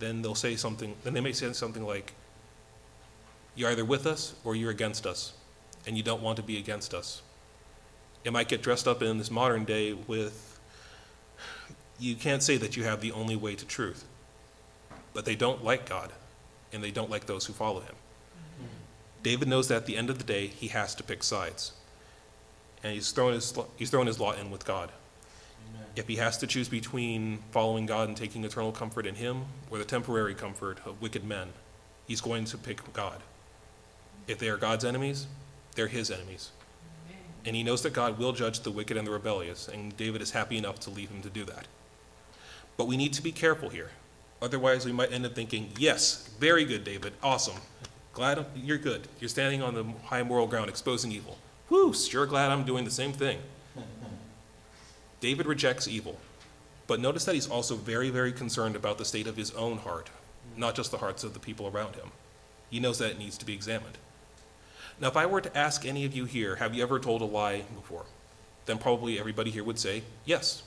then 0.01 0.23
they'll 0.23 0.35
say 0.35 0.57
something, 0.57 0.97
then 1.05 1.15
they 1.15 1.21
may 1.21 1.33
say 1.33 1.53
something 1.53 1.87
like, 1.87 2.13
You're 3.55 3.71
either 3.71 3.85
with 3.85 4.07
us 4.07 4.35
or 4.45 4.57
you're 4.57 4.73
against 4.73 5.07
us, 5.07 5.33
and 5.87 5.97
you 5.97 6.03
don't 6.03 6.21
want 6.21 6.37
to 6.37 6.43
be 6.43 6.59
against 6.59 6.93
us. 6.93 7.23
It 8.25 8.33
might 8.33 8.49
get 8.49 8.61
dressed 8.61 8.89
up 8.89 9.03
in 9.03 9.19
this 9.19 9.31
modern 9.31 9.65
day 9.65 9.93
with, 9.93 10.59
you 11.99 12.17
can't 12.17 12.43
say 12.43 12.57
that 12.57 12.77
you 12.77 12.85
have 12.85 13.01
the 13.01 13.13
only 13.13 13.37
way 13.37 13.55
to 13.55 13.65
truth, 13.65 14.05
but 15.13 15.25
they 15.25 15.37
don't 15.37 15.63
like 15.63 15.89
God, 15.89 16.13
and 16.73 16.83
they 16.83 16.91
don't 16.91 17.11
like 17.11 17.27
those 17.27 17.47
who 17.47 17.53
follow 17.53 17.81
him. 17.81 17.95
David 19.25 19.49
knows 19.49 19.69
that 19.69 19.77
at 19.77 19.87
the 19.87 19.97
end 19.97 20.11
of 20.11 20.19
the 20.19 20.25
day, 20.25 20.49
he 20.49 20.69
has 20.69 20.95
to 20.95 21.03
pick 21.03 21.23
sides. 21.23 21.73
And 22.83 22.93
he's 22.93 23.11
thrown 23.11 23.33
his, 23.33 23.59
he's 23.77 23.91
thrown 23.91 24.07
his 24.07 24.21
lot 24.21 24.39
in 24.39 24.51
with 24.51 24.67
God. 24.67 24.93
Amen. 25.71 25.87
If 25.97 26.07
he 26.07 26.17
has 26.17 26.37
to 26.39 26.47
choose 26.47 26.69
between 26.69 27.39
following 27.51 27.87
God 27.87 28.09
and 28.09 28.17
taking 28.17 28.45
eternal 28.45 28.71
comfort 28.71 29.07
in 29.07 29.15
him 29.15 29.47
or 29.71 29.79
the 29.79 29.85
temporary 29.85 30.35
comfort 30.35 30.79
of 30.85 31.01
wicked 31.01 31.25
men, 31.25 31.49
he's 32.07 32.21
going 32.21 32.45
to 32.45 32.59
pick 32.59 32.93
God. 32.93 33.23
If 34.29 34.39
they 34.39 34.51
are 34.51 34.59
God's 34.59 34.85
enemies, 34.85 35.27
they're 35.75 35.89
his 35.89 36.11
enemies. 36.11 36.51
Amen. 37.09 37.23
And 37.47 37.57
he 37.57 37.63
knows 37.63 37.83
that 37.83 37.95
God 37.95 38.19
will 38.19 38.33
judge 38.33 38.61
the 38.61 38.71
wicked 38.71 38.99
and 38.99 39.07
the 39.07 39.11
rebellious, 39.11 39.69
and 39.69 39.97
David 39.97 40.21
is 40.21 40.33
happy 40.33 40.59
enough 40.59 40.79
to 40.81 40.91
leave 40.91 41.09
him 41.09 41.23
to 41.23 41.31
do 41.31 41.47
that. 41.47 41.67
But 42.77 42.89
we 42.89 42.99
need 42.99 43.15
to 43.15 43.23
be 43.23 43.33
careful 43.33 43.71
here. 43.71 43.91
Otherwise, 44.43 44.85
we 44.85 44.93
might 44.93 45.13
end 45.13 45.25
up 45.25 45.35
thinking, 45.35 45.71
yes, 45.79 46.29
very 46.39 46.67
good, 46.67 46.85
David, 46.85 47.15
awesome. 47.23 47.57
Glad 48.15 48.47
you're 48.55 48.79
good. 48.79 49.09
You're 49.19 49.29
standing 49.29 49.61
on 49.61 49.75
the 49.75 49.85
high 50.05 50.23
moral 50.23 50.47
ground, 50.47 50.71
exposing 50.71 51.11
evil. 51.11 51.37
Whew, 51.69 51.93
sure 51.93 52.27
glad 52.27 52.53
I'm 52.53 52.65
doing 52.65 52.85
the 52.85 52.91
same 52.91 53.13
thing. 53.13 53.39
David 55.21 55.47
rejects 55.47 55.89
evil, 55.89 56.19
but 56.87 57.01
notice 57.01 57.25
that 57.25 57.35
he's 57.35 57.49
also 57.49 57.75
very, 57.75 58.11
very 58.11 58.33
concerned 58.33 58.77
about 58.77 58.99
the 58.99 59.05
state 59.05 59.27
of 59.27 59.37
his 59.37 59.51
own 59.53 59.79
heart, 59.79 60.11
not 60.57 60.77
just 60.77 60.93
the 60.93 60.99
hearts 60.99 61.25
of 61.25 61.35
the 61.35 61.41
people 61.41 61.67
around 61.67 61.97
him. 61.97 62.13
He 62.71 62.79
knows 62.79 62.99
that 62.99 63.11
it 63.11 63.19
needs 63.19 63.37
to 63.39 63.47
be 63.47 63.53
examined. 63.53 63.99
Now, 65.01 65.09
if 65.09 65.17
I 65.17 65.27
were 65.27 65.41
to 65.41 65.57
ask 65.57 65.85
any 65.85 66.05
of 66.05 66.15
you 66.15 66.25
here, 66.25 66.57
have 66.57 66.73
you 66.73 66.83
ever 66.85 67.01
told 67.01 67.21
a 67.21 67.25
lie 67.25 67.63
before? 67.75 68.05
Then 68.67 68.79
probably 68.79 69.19
everybody 69.19 69.51
here 69.51 69.65
would 69.65 69.79
say, 69.79 70.05
yes. 70.25 70.63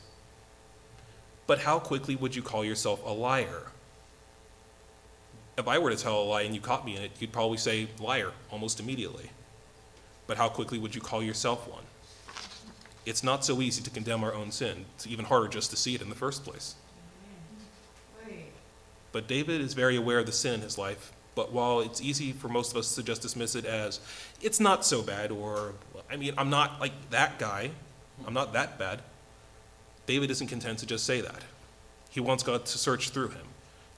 But 1.45 1.59
how 1.59 1.79
quickly 1.79 2.17
would 2.17 2.35
you 2.35 2.41
call 2.41 2.65
yourself 2.65 3.01
a 3.05 3.11
liar? 3.11 3.67
If 5.57 5.67
I 5.67 5.79
were 5.79 5.89
to 5.89 5.97
tell 5.97 6.21
a 6.21 6.23
lie 6.23 6.43
and 6.43 6.53
you 6.53 6.61
caught 6.61 6.85
me 6.85 6.95
in 6.95 7.01
it, 7.01 7.11
you'd 7.19 7.31
probably 7.31 7.57
say 7.57 7.87
liar 7.99 8.31
almost 8.51 8.79
immediately. 8.79 9.31
But 10.27 10.37
how 10.37 10.49
quickly 10.49 10.77
would 10.77 10.93
you 10.93 11.01
call 11.01 11.23
yourself 11.23 11.67
one? 11.67 11.83
It's 13.05 13.23
not 13.23 13.43
so 13.43 13.61
easy 13.61 13.81
to 13.83 13.89
condemn 13.89 14.23
our 14.23 14.33
own 14.33 14.51
sin. 14.51 14.85
It's 14.95 15.07
even 15.07 15.25
harder 15.25 15.47
just 15.47 15.71
to 15.71 15.77
see 15.77 15.95
it 15.95 16.01
in 16.01 16.09
the 16.09 16.15
first 16.15 16.43
place. 16.43 16.75
But 19.11 19.27
David 19.27 19.61
is 19.61 19.73
very 19.73 19.95
aware 19.95 20.19
of 20.19 20.25
the 20.25 20.31
sin 20.31 20.55
in 20.55 20.61
his 20.61 20.77
life. 20.77 21.13
But 21.33 21.53
while 21.53 21.79
it's 21.79 22.01
easy 22.01 22.33
for 22.33 22.49
most 22.49 22.71
of 22.71 22.77
us 22.77 22.95
to 22.95 23.03
just 23.03 23.21
dismiss 23.21 23.55
it 23.55 23.65
as, 23.65 23.99
it's 24.41 24.59
not 24.59 24.85
so 24.85 25.01
bad, 25.01 25.31
or, 25.31 25.73
I 26.11 26.17
mean, 26.17 26.33
I'm 26.37 26.49
not 26.49 26.79
like 26.81 26.93
that 27.11 27.39
guy, 27.39 27.71
I'm 28.25 28.33
not 28.33 28.53
that 28.53 28.77
bad, 28.77 29.01
David 30.07 30.31
isn't 30.31 30.47
content 30.47 30.79
to 30.79 30.85
just 30.85 31.05
say 31.05 31.21
that. 31.21 31.43
He 32.09 32.19
wants 32.19 32.43
God 32.43 32.65
to 32.65 32.77
search 32.77 33.11
through 33.11 33.29
him, 33.29 33.46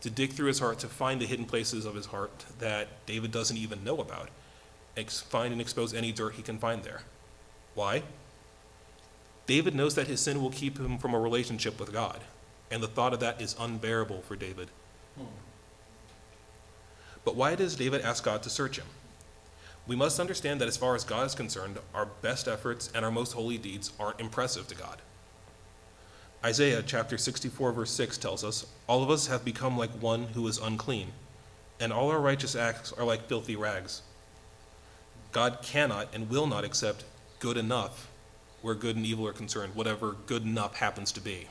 to 0.02 0.10
dig 0.10 0.34
through 0.34 0.48
his 0.48 0.60
heart, 0.60 0.80
to 0.80 0.88
find 0.88 1.20
the 1.20 1.26
hidden 1.26 1.46
places 1.46 1.86
of 1.86 1.96
his 1.96 2.08
heart 2.08 2.46
that 2.60 3.06
David 3.06 3.32
doesn't 3.32 3.58
even 3.58 3.84
know 3.84 4.00
about, 4.00 4.30
ex- 4.96 5.20
find 5.20 5.52
and 5.52 5.62
expose 5.62 5.94
any 5.94 6.12
dirt 6.12 6.36
he 6.36 6.42
can 6.42 6.58
find 6.58 6.84
there. 6.84 7.02
Why? 7.76 8.04
David 9.46 9.76
knows 9.76 9.96
that 9.96 10.08
his 10.08 10.22
sin 10.22 10.42
will 10.42 10.52
keep 10.52 10.78
him 10.78 10.98
from 10.98 11.14
a 11.14 11.20
relationship 11.20 11.80
with 11.80 11.92
God, 11.92 12.22
and 12.72 12.82
the 12.84 12.88
thought 12.88 13.14
of 13.14 13.20
that 13.20 13.42
is 13.42 13.56
unbearable 13.60 14.22
for 14.22 14.36
David. 14.36 14.70
Hmm. 15.18 15.26
But 17.26 17.36
why 17.36 17.56
does 17.56 17.76
David 17.76 18.02
ask 18.02 18.24
God 18.24 18.44
to 18.44 18.50
search 18.50 18.78
him? 18.78 18.86
We 19.88 19.96
must 19.96 20.20
understand 20.20 20.62
that 20.62 20.68
as 20.68 20.78
far 20.78 20.96
as 20.96 21.04
God 21.04 21.26
is 21.26 21.34
concerned, 21.34 21.80
our 21.96 22.06
best 22.06 22.48
efforts 22.48 22.92
and 22.94 23.04
our 23.04 23.12
most 23.12 23.34
holy 23.34 23.58
deeds 23.58 23.92
aren't 24.00 24.20
impressive 24.20 24.68
to 24.68 24.76
God. 24.76 25.02
Isaiah 26.44 26.82
chapter 26.82 27.18
64, 27.18 27.74
verse 27.74 27.92
6 27.92 28.18
tells 28.18 28.46
us, 28.46 28.66
All 28.88 29.04
of 29.04 29.10
us 29.10 29.28
have 29.28 29.44
become 29.44 29.78
like 29.78 29.92
one 30.02 30.24
who 30.28 30.48
is 30.48 30.58
unclean, 30.58 31.12
and 31.82 31.92
all 31.92 32.10
our 32.10 32.22
righteous 32.22 32.56
acts 32.56 32.94
are 32.94 33.04
like 33.04 33.28
filthy 33.28 33.58
rags. 33.58 34.04
God 35.34 35.60
cannot 35.62 36.08
and 36.14 36.30
will 36.30 36.48
not 36.48 36.64
accept 36.64 37.04
good 37.40 37.58
enough 37.58 38.10
where 38.62 38.74
good 38.74 38.96
and 38.96 39.06
evil 39.06 39.28
are 39.28 39.34
concerned, 39.34 39.76
whatever 39.76 40.16
good 40.28 40.44
enough 40.44 40.76
happens 40.76 41.12
to 41.12 41.22
be. 41.22 41.48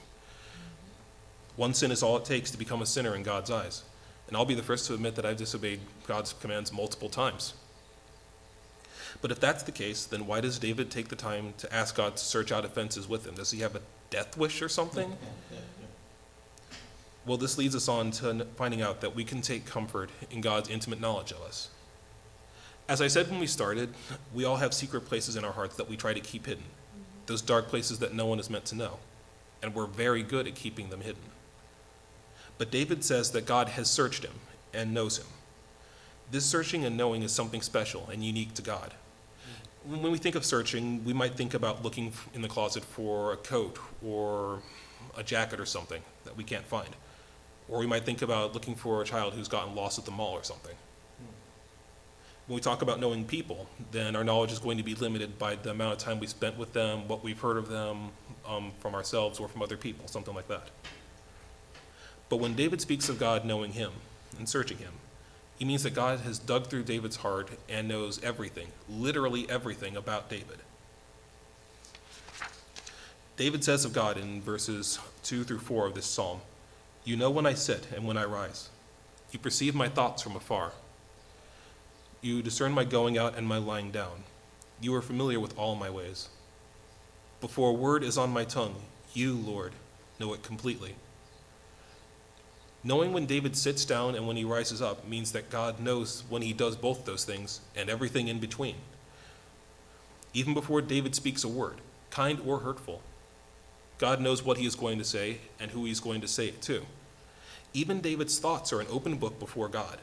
One 1.56 1.74
sin 1.74 1.90
is 1.90 2.02
all 2.02 2.16
it 2.16 2.24
takes 2.24 2.50
to 2.50 2.58
become 2.58 2.80
a 2.80 2.86
sinner 2.86 3.14
in 3.14 3.22
God's 3.22 3.50
eyes. 3.50 3.82
And 4.26 4.36
I'll 4.36 4.44
be 4.44 4.54
the 4.54 4.62
first 4.62 4.86
to 4.86 4.94
admit 4.94 5.16
that 5.16 5.26
I've 5.26 5.38
disobeyed 5.38 5.80
God's 6.06 6.34
commands 6.34 6.72
multiple 6.72 7.08
times. 7.08 7.54
But 9.20 9.32
if 9.32 9.40
that's 9.40 9.62
the 9.62 9.72
case, 9.72 10.04
then 10.04 10.26
why 10.26 10.40
does 10.40 10.58
David 10.58 10.90
take 10.90 11.08
the 11.08 11.16
time 11.16 11.54
to 11.58 11.74
ask 11.74 11.96
God 11.96 12.16
to 12.16 12.24
search 12.24 12.52
out 12.52 12.64
offenses 12.64 13.08
with 13.08 13.26
him? 13.26 13.34
Does 13.34 13.50
he 13.50 13.60
have 13.60 13.74
a 13.74 13.80
death 14.10 14.36
wish 14.36 14.62
or 14.62 14.68
something? 14.68 15.16
Well, 17.26 17.36
this 17.36 17.58
leads 17.58 17.76
us 17.76 17.88
on 17.88 18.10
to 18.12 18.46
finding 18.56 18.80
out 18.80 19.02
that 19.02 19.14
we 19.14 19.22
can 19.22 19.42
take 19.42 19.66
comfort 19.66 20.10
in 20.30 20.40
God's 20.40 20.70
intimate 20.70 21.00
knowledge 21.00 21.32
of 21.32 21.42
us. 21.42 21.68
As 22.88 23.02
I 23.02 23.08
said 23.08 23.30
when 23.30 23.38
we 23.38 23.46
started, 23.46 23.92
we 24.32 24.44
all 24.44 24.56
have 24.56 24.72
secret 24.72 25.02
places 25.02 25.36
in 25.36 25.44
our 25.44 25.52
hearts 25.52 25.76
that 25.76 25.90
we 25.90 25.96
try 25.96 26.14
to 26.14 26.20
keep 26.20 26.46
hidden, 26.46 26.64
those 27.26 27.42
dark 27.42 27.68
places 27.68 27.98
that 27.98 28.14
no 28.14 28.24
one 28.24 28.40
is 28.40 28.48
meant 28.48 28.64
to 28.66 28.74
know, 28.74 28.98
and 29.62 29.74
we're 29.74 29.84
very 29.84 30.22
good 30.22 30.46
at 30.46 30.54
keeping 30.54 30.88
them 30.88 31.02
hidden. 31.02 31.20
But 32.56 32.70
David 32.70 33.04
says 33.04 33.32
that 33.32 33.44
God 33.44 33.68
has 33.68 33.90
searched 33.90 34.24
him 34.24 34.34
and 34.72 34.94
knows 34.94 35.18
him. 35.18 35.26
This 36.30 36.46
searching 36.46 36.84
and 36.86 36.96
knowing 36.96 37.22
is 37.22 37.32
something 37.32 37.60
special 37.60 38.08
and 38.10 38.24
unique 38.24 38.54
to 38.54 38.62
God. 38.62 38.94
When 39.88 40.12
we 40.12 40.18
think 40.18 40.34
of 40.34 40.44
searching, 40.44 41.02
we 41.02 41.14
might 41.14 41.34
think 41.34 41.54
about 41.54 41.82
looking 41.82 42.12
in 42.34 42.42
the 42.42 42.48
closet 42.48 42.84
for 42.84 43.32
a 43.32 43.38
coat 43.38 43.78
or 44.04 44.60
a 45.16 45.22
jacket 45.22 45.58
or 45.58 45.64
something 45.64 46.02
that 46.24 46.36
we 46.36 46.44
can't 46.44 46.66
find. 46.66 46.90
Or 47.70 47.78
we 47.78 47.86
might 47.86 48.04
think 48.04 48.20
about 48.20 48.52
looking 48.52 48.74
for 48.74 49.00
a 49.00 49.04
child 49.06 49.32
who's 49.32 49.48
gotten 49.48 49.74
lost 49.74 49.98
at 49.98 50.04
the 50.04 50.10
mall 50.10 50.34
or 50.34 50.44
something. 50.44 50.74
When 52.46 52.56
we 52.56 52.60
talk 52.60 52.82
about 52.82 53.00
knowing 53.00 53.24
people, 53.24 53.66
then 53.90 54.14
our 54.14 54.24
knowledge 54.24 54.52
is 54.52 54.58
going 54.58 54.76
to 54.76 54.82
be 54.82 54.94
limited 54.94 55.38
by 55.38 55.54
the 55.54 55.70
amount 55.70 55.94
of 55.94 55.98
time 55.98 56.20
we 56.20 56.26
spent 56.26 56.58
with 56.58 56.74
them, 56.74 57.08
what 57.08 57.24
we've 57.24 57.40
heard 57.40 57.56
of 57.56 57.68
them 57.68 58.10
um, 58.46 58.72
from 58.80 58.94
ourselves 58.94 59.40
or 59.40 59.48
from 59.48 59.62
other 59.62 59.78
people, 59.78 60.06
something 60.06 60.34
like 60.34 60.48
that. 60.48 60.68
But 62.28 62.40
when 62.40 62.52
David 62.54 62.82
speaks 62.82 63.08
of 63.08 63.18
God 63.18 63.46
knowing 63.46 63.72
him 63.72 63.92
and 64.38 64.46
searching 64.46 64.76
him, 64.76 64.92
he 65.58 65.64
means 65.64 65.82
that 65.82 65.94
God 65.94 66.20
has 66.20 66.38
dug 66.38 66.68
through 66.68 66.84
David's 66.84 67.16
heart 67.16 67.50
and 67.68 67.88
knows 67.88 68.22
everything, 68.22 68.68
literally 68.88 69.48
everything 69.50 69.96
about 69.96 70.30
David. 70.30 70.58
David 73.36 73.64
says 73.64 73.84
of 73.84 73.92
God 73.92 74.16
in 74.16 74.40
verses 74.40 74.98
2 75.24 75.44
through 75.44 75.58
4 75.58 75.86
of 75.86 75.94
this 75.94 76.06
psalm 76.06 76.40
You 77.04 77.16
know 77.16 77.30
when 77.30 77.46
I 77.46 77.54
sit 77.54 77.88
and 77.94 78.06
when 78.06 78.16
I 78.16 78.24
rise. 78.24 78.70
You 79.32 79.38
perceive 79.38 79.74
my 79.74 79.88
thoughts 79.88 80.22
from 80.22 80.36
afar. 80.36 80.72
You 82.20 82.42
discern 82.42 82.72
my 82.72 82.84
going 82.84 83.18
out 83.18 83.36
and 83.36 83.46
my 83.46 83.58
lying 83.58 83.90
down. 83.90 84.24
You 84.80 84.94
are 84.94 85.02
familiar 85.02 85.40
with 85.40 85.56
all 85.58 85.74
my 85.74 85.90
ways. 85.90 86.28
Before 87.40 87.70
a 87.70 87.74
word 87.74 88.02
is 88.02 88.18
on 88.18 88.30
my 88.30 88.44
tongue, 88.44 88.76
you, 89.12 89.34
Lord, 89.34 89.72
know 90.18 90.32
it 90.34 90.42
completely. 90.42 90.94
Knowing 92.88 93.12
when 93.12 93.26
David 93.26 93.54
sits 93.54 93.84
down 93.84 94.14
and 94.14 94.26
when 94.26 94.38
he 94.38 94.44
rises 94.44 94.80
up 94.80 95.06
means 95.06 95.32
that 95.32 95.50
God 95.50 95.78
knows 95.78 96.24
when 96.30 96.40
he 96.40 96.54
does 96.54 96.74
both 96.74 97.04
those 97.04 97.22
things 97.22 97.60
and 97.76 97.90
everything 97.90 98.28
in 98.28 98.38
between. 98.38 98.76
Even 100.32 100.54
before 100.54 100.80
David 100.80 101.14
speaks 101.14 101.44
a 101.44 101.48
word, 101.48 101.82
kind 102.08 102.40
or 102.46 102.60
hurtful, 102.60 103.02
God 103.98 104.22
knows 104.22 104.42
what 104.42 104.56
he 104.56 104.64
is 104.64 104.74
going 104.74 104.96
to 104.96 105.04
say 105.04 105.42
and 105.60 105.70
who 105.70 105.84
he's 105.84 106.00
going 106.00 106.22
to 106.22 106.26
say 106.26 106.48
it 106.48 106.62
to. 106.62 106.86
Even 107.74 108.00
David's 108.00 108.38
thoughts 108.38 108.72
are 108.72 108.80
an 108.80 108.86
open 108.88 109.18
book 109.18 109.38
before 109.38 109.68
God. 109.68 109.98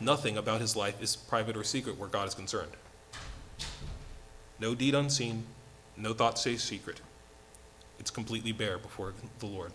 Nothing 0.00 0.36
about 0.36 0.60
his 0.60 0.74
life 0.74 1.00
is 1.00 1.14
private 1.14 1.56
or 1.56 1.62
secret 1.62 1.96
where 1.96 2.08
God 2.08 2.26
is 2.26 2.34
concerned. 2.34 2.72
No 4.58 4.74
deed 4.74 4.96
unseen, 4.96 5.44
no 5.96 6.12
thought 6.12 6.40
stays 6.40 6.64
secret. 6.64 7.00
It's 8.00 8.10
completely 8.10 8.50
bare 8.50 8.78
before 8.78 9.14
the 9.38 9.46
Lord. 9.46 9.70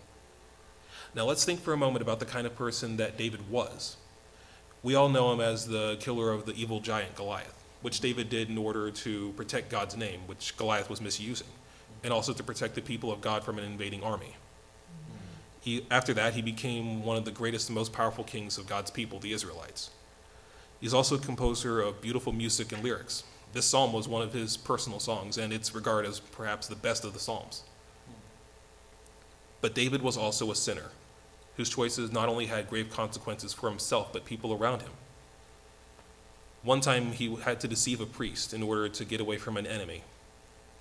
Now 1.15 1.25
let's 1.25 1.43
think 1.43 1.59
for 1.61 1.73
a 1.73 1.77
moment 1.77 2.03
about 2.03 2.19
the 2.19 2.25
kind 2.25 2.45
of 2.45 2.55
person 2.55 2.97
that 2.97 3.17
David 3.17 3.49
was. 3.49 3.97
We 4.83 4.95
all 4.95 5.09
know 5.09 5.33
him 5.33 5.41
as 5.41 5.67
the 5.67 5.97
killer 5.99 6.31
of 6.31 6.45
the 6.45 6.53
evil 6.53 6.79
giant 6.79 7.15
Goliath, 7.15 7.63
which 7.81 7.99
David 7.99 8.29
did 8.29 8.49
in 8.49 8.57
order 8.57 8.91
to 8.91 9.33
protect 9.33 9.69
God's 9.69 9.97
name, 9.97 10.21
which 10.27 10.55
Goliath 10.55 10.89
was 10.89 11.01
misusing, 11.01 11.47
and 12.03 12.13
also 12.13 12.31
to 12.31 12.43
protect 12.43 12.75
the 12.75 12.81
people 12.81 13.11
of 13.11 13.21
God 13.21 13.43
from 13.43 13.57
an 13.57 13.65
invading 13.65 14.03
army. 14.03 14.35
He, 15.61 15.85
after 15.91 16.13
that, 16.13 16.35
he 16.35 16.41
became 16.41 17.03
one 17.03 17.17
of 17.17 17.25
the 17.25 17.31
greatest 17.31 17.69
and 17.69 17.75
most 17.75 17.91
powerful 17.91 18.23
kings 18.23 18.57
of 18.57 18.67
God's 18.67 18.91
people, 18.91 19.19
the 19.19 19.33
Israelites. 19.33 19.89
He's 20.79 20.93
also 20.93 21.15
a 21.15 21.19
composer 21.19 21.81
of 21.81 22.01
beautiful 22.01 22.31
music 22.31 22.71
and 22.71 22.83
lyrics. 22.83 23.23
This 23.51 23.65
psalm 23.65 23.91
was 23.91 24.07
one 24.07 24.21
of 24.21 24.31
his 24.31 24.55
personal 24.55 24.99
songs, 24.99 25.37
and 25.37 25.51
it's 25.51 25.75
regarded 25.75 26.07
as 26.07 26.19
perhaps 26.19 26.67
the 26.67 26.75
best 26.75 27.03
of 27.03 27.13
the 27.13 27.19
psalms. 27.19 27.63
But 29.59 29.75
David 29.75 30.01
was 30.01 30.15
also 30.15 30.51
a 30.51 30.55
sinner, 30.55 30.91
whose 31.59 31.69
choices 31.69 32.09
not 32.09 32.29
only 32.29 32.45
had 32.45 32.69
grave 32.69 32.89
consequences 32.89 33.51
for 33.51 33.69
himself, 33.69 34.13
but 34.13 34.23
people 34.23 34.53
around 34.53 34.81
him. 34.81 34.91
One 36.63 36.79
time 36.79 37.11
he 37.11 37.35
had 37.35 37.59
to 37.59 37.67
deceive 37.67 37.99
a 37.99 38.05
priest 38.05 38.53
in 38.53 38.63
order 38.63 38.87
to 38.87 39.03
get 39.03 39.19
away 39.19 39.37
from 39.37 39.57
an 39.57 39.67
enemy. 39.67 40.03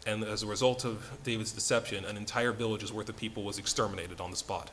And 0.07 0.23
as 0.23 0.45
a 0.45 0.47
result 0.47 0.85
of 0.85 1.19
David's 1.25 1.51
deception, 1.51 2.05
an 2.05 2.17
entire 2.17 2.53
village's 2.53 2.93
worth 2.93 3.09
of 3.09 3.17
people 3.17 3.43
was 3.43 3.59
exterminated 3.59 4.21
on 4.21 4.31
the 4.31 4.37
spot. 4.37 4.71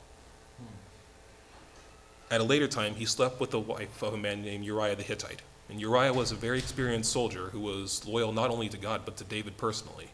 At 2.29 2.39
a 2.39 2.43
later 2.43 2.67
time, 2.67 2.93
he 2.93 3.05
slept 3.05 3.39
with 3.39 3.49
the 3.49 3.59
wife 3.59 4.03
of 4.03 4.13
a 4.13 4.17
man 4.17 4.43
named 4.43 4.63
Uriah 4.63 4.95
the 4.95 5.01
Hittite. 5.01 5.41
And 5.69 5.81
Uriah 5.81 6.13
was 6.13 6.31
a 6.31 6.35
very 6.35 6.59
experienced 6.59 7.11
soldier 7.11 7.49
who 7.49 7.61
was 7.61 8.05
loyal 8.05 8.31
not 8.31 8.51
only 8.51 8.69
to 8.69 8.77
God, 8.77 9.01
but 9.05 9.17
to 9.17 9.23
David 9.23 9.57
personally. 9.57 10.09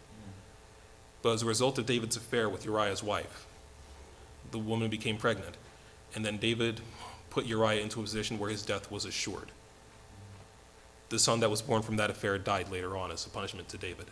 But 1.21 1.33
as 1.33 1.41
a 1.41 1.47
result 1.47 1.77
of 1.77 1.85
David's 1.85 2.15
affair 2.15 2.47
with 2.47 2.63
Uriah's 2.63 3.03
wife, 3.03 3.45
the 4.51 4.57
woman 4.57 4.89
became 4.89 5.17
pregnant. 5.17 5.57
And 6.15 6.25
then 6.25 6.37
David 6.37 6.81
put 7.29 7.45
Uriah 7.45 7.81
into 7.81 7.99
a 7.99 8.03
position 8.03 8.37
where 8.37 8.49
his 8.49 8.63
death 8.63 8.91
was 8.91 9.05
assured. 9.05 9.51
The 11.09 11.19
son 11.19 11.39
that 11.41 11.49
was 11.49 11.61
born 11.61 11.81
from 11.81 11.97
that 11.97 12.09
affair 12.09 12.37
died 12.37 12.71
later 12.71 12.95
on 12.95 13.11
as 13.11 13.25
a 13.25 13.29
punishment 13.29 13.69
to 13.69 13.77
David. 13.77 14.07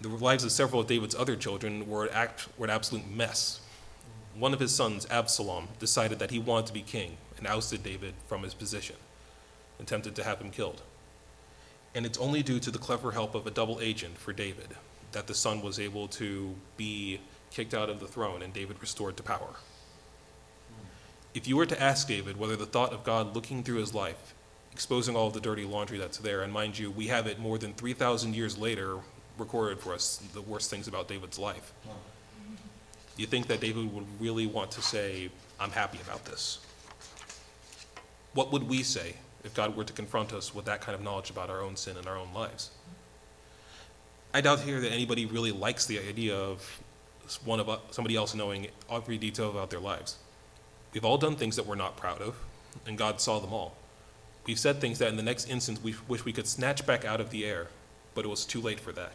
The 0.00 0.08
lives 0.08 0.44
of 0.44 0.52
several 0.52 0.80
of 0.80 0.86
David's 0.86 1.14
other 1.14 1.36
children 1.36 1.88
were, 1.88 2.06
an 2.06 2.70
absolute 2.70 3.10
mess. 3.10 3.60
One 4.34 4.52
of 4.52 4.60
his 4.60 4.74
sons, 4.74 5.06
Absalom, 5.10 5.68
decided 5.78 6.18
that 6.18 6.30
he 6.30 6.38
wanted 6.38 6.66
to 6.66 6.72
be 6.74 6.82
king 6.82 7.16
and 7.38 7.46
ousted 7.46 7.82
David 7.82 8.14
from 8.26 8.42
his 8.42 8.52
position, 8.52 8.96
attempted 9.80 10.14
to 10.16 10.24
have 10.24 10.40
him 10.40 10.50
killed. 10.50 10.82
And 11.94 12.04
it's 12.04 12.18
only 12.18 12.42
due 12.42 12.60
to 12.60 12.70
the 12.70 12.78
clever 12.78 13.12
help 13.12 13.34
of 13.34 13.46
a 13.46 13.50
double 13.50 13.80
agent 13.80 14.18
for 14.18 14.34
David 14.34 14.76
that 15.12 15.26
the 15.26 15.34
son 15.34 15.62
was 15.62 15.80
able 15.80 16.08
to 16.08 16.54
be 16.76 17.20
kicked 17.56 17.72
out 17.72 17.88
of 17.88 18.00
the 18.00 18.06
throne 18.06 18.42
and 18.42 18.52
David 18.52 18.76
restored 18.82 19.16
to 19.16 19.22
power. 19.22 19.54
If 21.32 21.48
you 21.48 21.56
were 21.56 21.64
to 21.64 21.82
ask 21.82 22.06
David 22.06 22.36
whether 22.36 22.54
the 22.54 22.66
thought 22.66 22.92
of 22.92 23.02
God 23.02 23.34
looking 23.34 23.62
through 23.62 23.78
his 23.78 23.94
life, 23.94 24.34
exposing 24.72 25.16
all 25.16 25.28
of 25.28 25.32
the 25.32 25.40
dirty 25.40 25.64
laundry 25.64 25.96
that's 25.96 26.18
there, 26.18 26.42
and 26.42 26.52
mind 26.52 26.78
you, 26.78 26.90
we 26.90 27.06
have 27.06 27.26
it 27.26 27.38
more 27.38 27.56
than 27.56 27.72
3,000 27.72 28.36
years 28.36 28.58
later 28.58 28.98
recorded 29.38 29.80
for 29.80 29.94
us, 29.94 30.18
the 30.34 30.42
worst 30.42 30.68
things 30.68 30.86
about 30.86 31.08
David's 31.08 31.38
life. 31.38 31.72
Do 33.16 33.22
you 33.22 33.26
think 33.26 33.46
that 33.46 33.60
David 33.60 33.90
would 33.90 34.06
really 34.20 34.46
want 34.46 34.70
to 34.72 34.82
say, 34.82 35.30
I'm 35.58 35.70
happy 35.70 35.98
about 36.06 36.26
this? 36.26 36.58
What 38.34 38.52
would 38.52 38.68
we 38.68 38.82
say 38.82 39.14
if 39.44 39.54
God 39.54 39.74
were 39.74 39.84
to 39.84 39.94
confront 39.94 40.34
us 40.34 40.54
with 40.54 40.66
that 40.66 40.82
kind 40.82 40.94
of 40.94 41.02
knowledge 41.02 41.30
about 41.30 41.48
our 41.48 41.62
own 41.62 41.76
sin 41.76 41.96
and 41.96 42.06
our 42.06 42.18
own 42.18 42.34
lives? 42.34 42.70
I 44.34 44.42
doubt 44.42 44.60
here 44.60 44.78
that 44.82 44.92
anybody 44.92 45.24
really 45.24 45.52
likes 45.52 45.86
the 45.86 45.98
idea 45.98 46.36
of 46.36 46.82
one 47.44 47.60
of 47.60 47.68
us, 47.68 47.80
somebody 47.90 48.16
else 48.16 48.34
knowing 48.34 48.68
every 48.90 49.18
detail 49.18 49.50
about 49.50 49.70
their 49.70 49.80
lives. 49.80 50.16
We've 50.92 51.04
all 51.04 51.18
done 51.18 51.36
things 51.36 51.56
that 51.56 51.66
we're 51.66 51.74
not 51.74 51.96
proud 51.96 52.20
of, 52.20 52.36
and 52.86 52.96
God 52.96 53.20
saw 53.20 53.38
them 53.38 53.52
all. 53.52 53.76
We've 54.46 54.58
said 54.58 54.80
things 54.80 54.98
that 55.00 55.08
in 55.08 55.16
the 55.16 55.22
next 55.22 55.50
instant 55.50 55.82
we 55.82 55.94
wish 56.06 56.24
we 56.24 56.32
could 56.32 56.46
snatch 56.46 56.86
back 56.86 57.04
out 57.04 57.20
of 57.20 57.30
the 57.30 57.44
air, 57.44 57.68
but 58.14 58.24
it 58.24 58.28
was 58.28 58.44
too 58.44 58.60
late 58.60 58.80
for 58.80 58.92
that. 58.92 59.12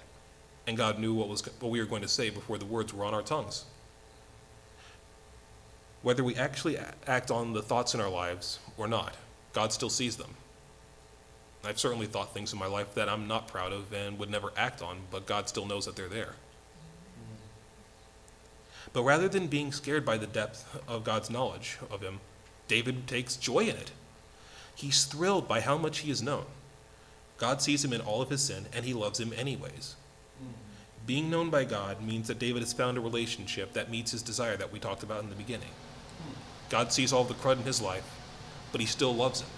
And 0.68 0.78
God 0.78 1.00
knew 1.00 1.14
what, 1.14 1.30
was, 1.30 1.42
what 1.60 1.72
we 1.72 1.80
were 1.80 1.86
going 1.86 2.02
to 2.02 2.08
say 2.08 2.30
before 2.30 2.58
the 2.58 2.66
words 2.66 2.94
were 2.94 3.06
on 3.06 3.14
our 3.14 3.22
tongues. 3.22 3.66
Whether 6.02 6.24
we 6.24 6.36
actually 6.36 6.78
act 7.08 7.32
on 7.32 7.54
the 7.54 7.62
thoughts 7.62 7.94
in 7.94 8.02
our 8.02 8.10
lives 8.10 8.60
or 8.78 8.88
not, 8.88 9.16
God 9.54 9.72
still 9.72 9.90
sees 9.90 10.18
them. 10.18 10.36
I've 11.64 11.80
certainly 11.80 12.08
thought 12.08 12.34
things 12.34 12.54
in 12.54 12.60
my 12.60 12.66
life 12.66 12.96
that 12.96 13.08
I'm 13.08 13.28
not 13.28 13.48
proud 13.48 13.72
of 13.72 13.94
and 13.94 14.18
would 14.20 14.32
never 14.32 14.52
act 14.58 14.82
on, 14.82 14.98
but 15.12 15.28
God 15.28 15.48
still 15.48 15.66
knows 15.66 15.86
that 15.86 15.96
they're 15.96 16.08
there. 16.08 16.36
But 18.94 19.04
rather 19.04 19.28
than 19.28 19.48
being 19.48 19.72
scared 19.72 20.06
by 20.06 20.18
the 20.18 20.28
depth 20.28 20.80
of 20.88 21.04
God's 21.04 21.30
knowledge 21.30 21.78
of 21.90 22.02
him, 22.02 22.20
David 22.68 23.08
takes 23.08 23.36
joy 23.36 23.62
in 23.62 23.76
it. 23.76 23.92
He's 24.76 25.06
thrilled 25.06 25.48
by 25.48 25.62
how 25.62 25.78
much 25.78 26.00
he 26.00 26.12
is 26.12 26.22
known. 26.22 26.46
God 27.38 27.62
sees 27.62 27.84
him 27.84 27.94
in 27.94 28.02
all 28.02 28.22
of 28.22 28.30
his 28.30 28.42
sin, 28.42 28.66
and 28.74 28.86
he 28.86 28.94
loves 28.94 29.20
him 29.20 29.34
anyways. 29.36 29.96
Mm-hmm. 30.42 30.52
Being 31.06 31.30
known 31.30 31.50
by 31.50 31.64
God 31.64 32.02
means 32.02 32.28
that 32.28 32.40
David 32.40 32.62
has 32.62 32.74
found 32.74 32.98
a 32.98 33.02
relationship 33.02 33.74
that 33.74 33.90
meets 33.90 34.12
his 34.12 34.22
desire 34.22 34.58
that 34.58 34.72
we 34.72 34.80
talked 34.80 35.04
about 35.04 35.24
in 35.24 35.30
the 35.30 35.36
beginning. 35.36 35.70
Hmm. 36.24 36.34
God 36.70 36.94
sees 36.94 37.12
all 37.12 37.24
the 37.24 37.34
crud 37.34 37.58
in 37.58 37.64
his 37.64 37.82
life, 37.82 38.10
but 38.72 38.82
he 38.82 38.88
still 38.88 39.14
loves 39.14 39.42
him. 39.42 39.50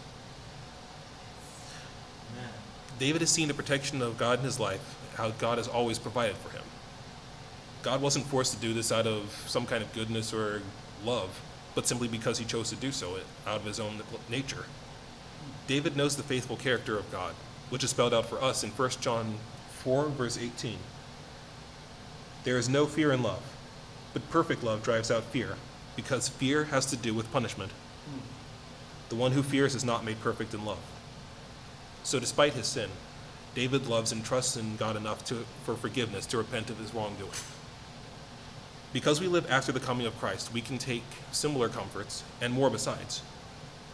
David 2.99 3.21
has 3.21 3.29
seen 3.29 3.47
the 3.47 3.53
protection 3.53 4.01
of 4.01 4.17
God 4.17 4.39
in 4.39 4.45
his 4.45 4.59
life, 4.59 4.95
how 5.15 5.31
God 5.31 5.57
has 5.57 5.67
always 5.67 5.99
provided 5.99 6.37
for 6.37 6.49
him. 6.55 6.62
God 7.83 8.01
wasn't 8.01 8.25
forced 8.25 8.53
to 8.53 8.59
do 8.59 8.73
this 8.73 8.93
out 8.93 9.05
of 9.05 9.29
some 9.45 9.65
kind 9.65 9.83
of 9.83 9.91
goodness 9.93 10.33
or 10.33 10.61
love, 11.03 11.41
but 11.75 11.85
simply 11.85 12.07
because 12.07 12.39
he 12.39 12.45
chose 12.45 12.69
to 12.69 12.77
do 12.77 12.93
so 12.93 13.17
out 13.45 13.57
of 13.57 13.65
his 13.65 13.79
own 13.79 14.01
nature. 14.29 14.65
David 15.67 15.97
knows 15.97 16.15
the 16.15 16.23
faithful 16.23 16.55
character 16.55 16.97
of 16.97 17.11
God, 17.11 17.35
which 17.69 17.83
is 17.83 17.89
spelled 17.89 18.13
out 18.13 18.25
for 18.25 18.41
us 18.41 18.63
in 18.63 18.69
1 18.69 18.89
John 19.01 19.35
4, 19.79 20.07
verse 20.07 20.37
18. 20.37 20.77
There 22.45 22.57
is 22.57 22.69
no 22.69 22.85
fear 22.85 23.11
in 23.11 23.21
love, 23.21 23.43
but 24.13 24.29
perfect 24.29 24.63
love 24.63 24.81
drives 24.81 25.11
out 25.11 25.23
fear, 25.23 25.57
because 25.97 26.29
fear 26.29 26.65
has 26.65 26.85
to 26.87 26.95
do 26.95 27.13
with 27.13 27.31
punishment. 27.33 27.71
The 29.09 29.15
one 29.15 29.33
who 29.33 29.43
fears 29.43 29.75
is 29.75 29.83
not 29.83 30.05
made 30.05 30.21
perfect 30.21 30.53
in 30.53 30.63
love. 30.63 30.79
So, 32.03 32.19
despite 32.19 32.53
his 32.53 32.67
sin, 32.67 32.89
David 33.55 33.87
loves 33.87 34.11
and 34.11 34.23
trusts 34.23 34.57
in 34.57 34.77
God 34.77 34.95
enough 34.95 35.23
to, 35.25 35.45
for 35.63 35.75
forgiveness 35.75 36.25
to 36.27 36.37
repent 36.37 36.69
of 36.69 36.79
his 36.79 36.93
wrongdoing. 36.93 37.31
Because 38.93 39.19
we 39.19 39.27
live 39.27 39.49
after 39.49 39.71
the 39.71 39.79
coming 39.79 40.05
of 40.05 40.17
Christ, 40.19 40.53
we 40.53 40.61
can 40.61 40.77
take 40.77 41.03
similar 41.31 41.67
comforts 41.67 42.23
and 42.39 42.53
more 42.53 42.69
besides. 42.69 43.23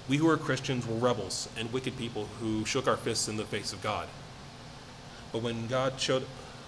We 0.10 0.18
who 0.18 0.28
are 0.28 0.36
Christians 0.36 0.86
were 0.86 0.96
rebels 0.96 1.48
and 1.58 1.72
wicked 1.72 1.98
people 1.98 2.28
who 2.42 2.66
shook 2.66 2.86
our 2.86 2.98
fists 2.98 3.30
in 3.30 3.38
the 3.38 3.46
face 3.46 3.72
of 3.72 3.82
God. 3.82 4.10
But 5.32 5.42
when 5.42 5.68
God 5.68 6.00
showed, 6.02 6.24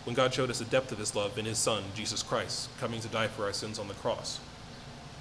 when 0.06 0.16
God 0.16 0.34
showed 0.34 0.50
us 0.50 0.60
the 0.60 0.66
depth 0.66 0.94
of 0.94 0.98
his 0.98 1.14
love 1.14 1.38
in 1.38 1.44
his 1.44 1.58
Son, 1.58 1.84
Jesus 1.94 2.24
Christ, 2.24 2.70
coming 2.80 3.02
to 3.02 3.10
die 3.10 3.28
for 3.28 3.44
our 3.44 3.54
sins 3.54 3.78
on 3.78 3.90
the 3.90 3.94
cross, 3.96 4.40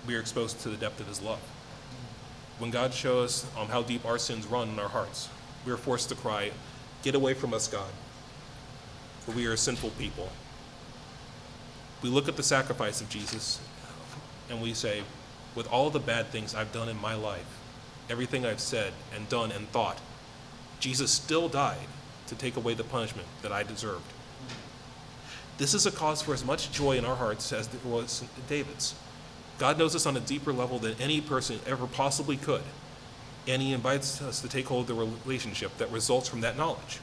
we 0.06 0.14
are 0.14 0.20
exposed 0.20 0.60
to 0.60 0.68
the 0.68 0.76
depth 0.76 1.00
of 1.00 1.08
his 1.08 1.20
love. 1.20 1.40
When 2.58 2.70
God 2.70 2.94
shows 2.94 3.44
us 3.44 3.46
um, 3.58 3.68
how 3.68 3.82
deep 3.82 4.04
our 4.04 4.18
sins 4.18 4.46
run 4.46 4.68
in 4.68 4.78
our 4.78 4.88
hearts, 4.88 5.28
we 5.66 5.72
are 5.72 5.76
forced 5.76 6.10
to 6.10 6.14
cry, 6.14 6.52
Get 7.02 7.14
away 7.14 7.32
from 7.32 7.54
us, 7.54 7.66
God, 7.66 7.90
for 9.20 9.32
we 9.32 9.46
are 9.46 9.56
sinful 9.56 9.90
people. 9.90 10.28
We 12.02 12.08
look 12.08 12.28
at 12.28 12.36
the 12.36 12.42
sacrifice 12.42 13.00
of 13.00 13.08
Jesus 13.08 13.60
and 14.48 14.60
we 14.60 14.74
say, 14.74 15.02
With 15.54 15.70
all 15.70 15.90
the 15.90 15.98
bad 15.98 16.28
things 16.28 16.54
I've 16.54 16.72
done 16.72 16.88
in 16.88 17.00
my 17.00 17.14
life, 17.14 17.58
everything 18.08 18.44
I've 18.46 18.60
said 18.60 18.92
and 19.14 19.28
done 19.28 19.52
and 19.52 19.68
thought, 19.68 20.00
Jesus 20.80 21.10
still 21.10 21.48
died 21.48 21.88
to 22.26 22.34
take 22.34 22.56
away 22.56 22.74
the 22.74 22.84
punishment 22.84 23.28
that 23.42 23.52
I 23.52 23.62
deserved. 23.62 24.12
This 25.58 25.74
is 25.74 25.84
a 25.84 25.90
cause 25.90 26.22
for 26.22 26.32
as 26.32 26.44
much 26.44 26.72
joy 26.72 26.96
in 26.96 27.04
our 27.04 27.16
hearts 27.16 27.52
as 27.52 27.66
it 27.66 27.84
was 27.84 28.24
David's. 28.48 28.94
God 29.58 29.78
knows 29.78 29.94
us 29.94 30.06
on 30.06 30.16
a 30.16 30.20
deeper 30.20 30.54
level 30.54 30.78
than 30.78 30.94
any 30.98 31.20
person 31.20 31.60
ever 31.66 31.86
possibly 31.86 32.38
could 32.38 32.62
and 33.46 33.62
he 33.62 33.72
invites 33.72 34.20
us 34.22 34.40
to 34.40 34.48
take 34.48 34.66
hold 34.66 34.88
of 34.90 34.96
the 34.96 35.06
relationship 35.24 35.76
that 35.78 35.90
results 35.90 36.28
from 36.28 36.40
that 36.42 36.56
knowledge. 36.56 37.00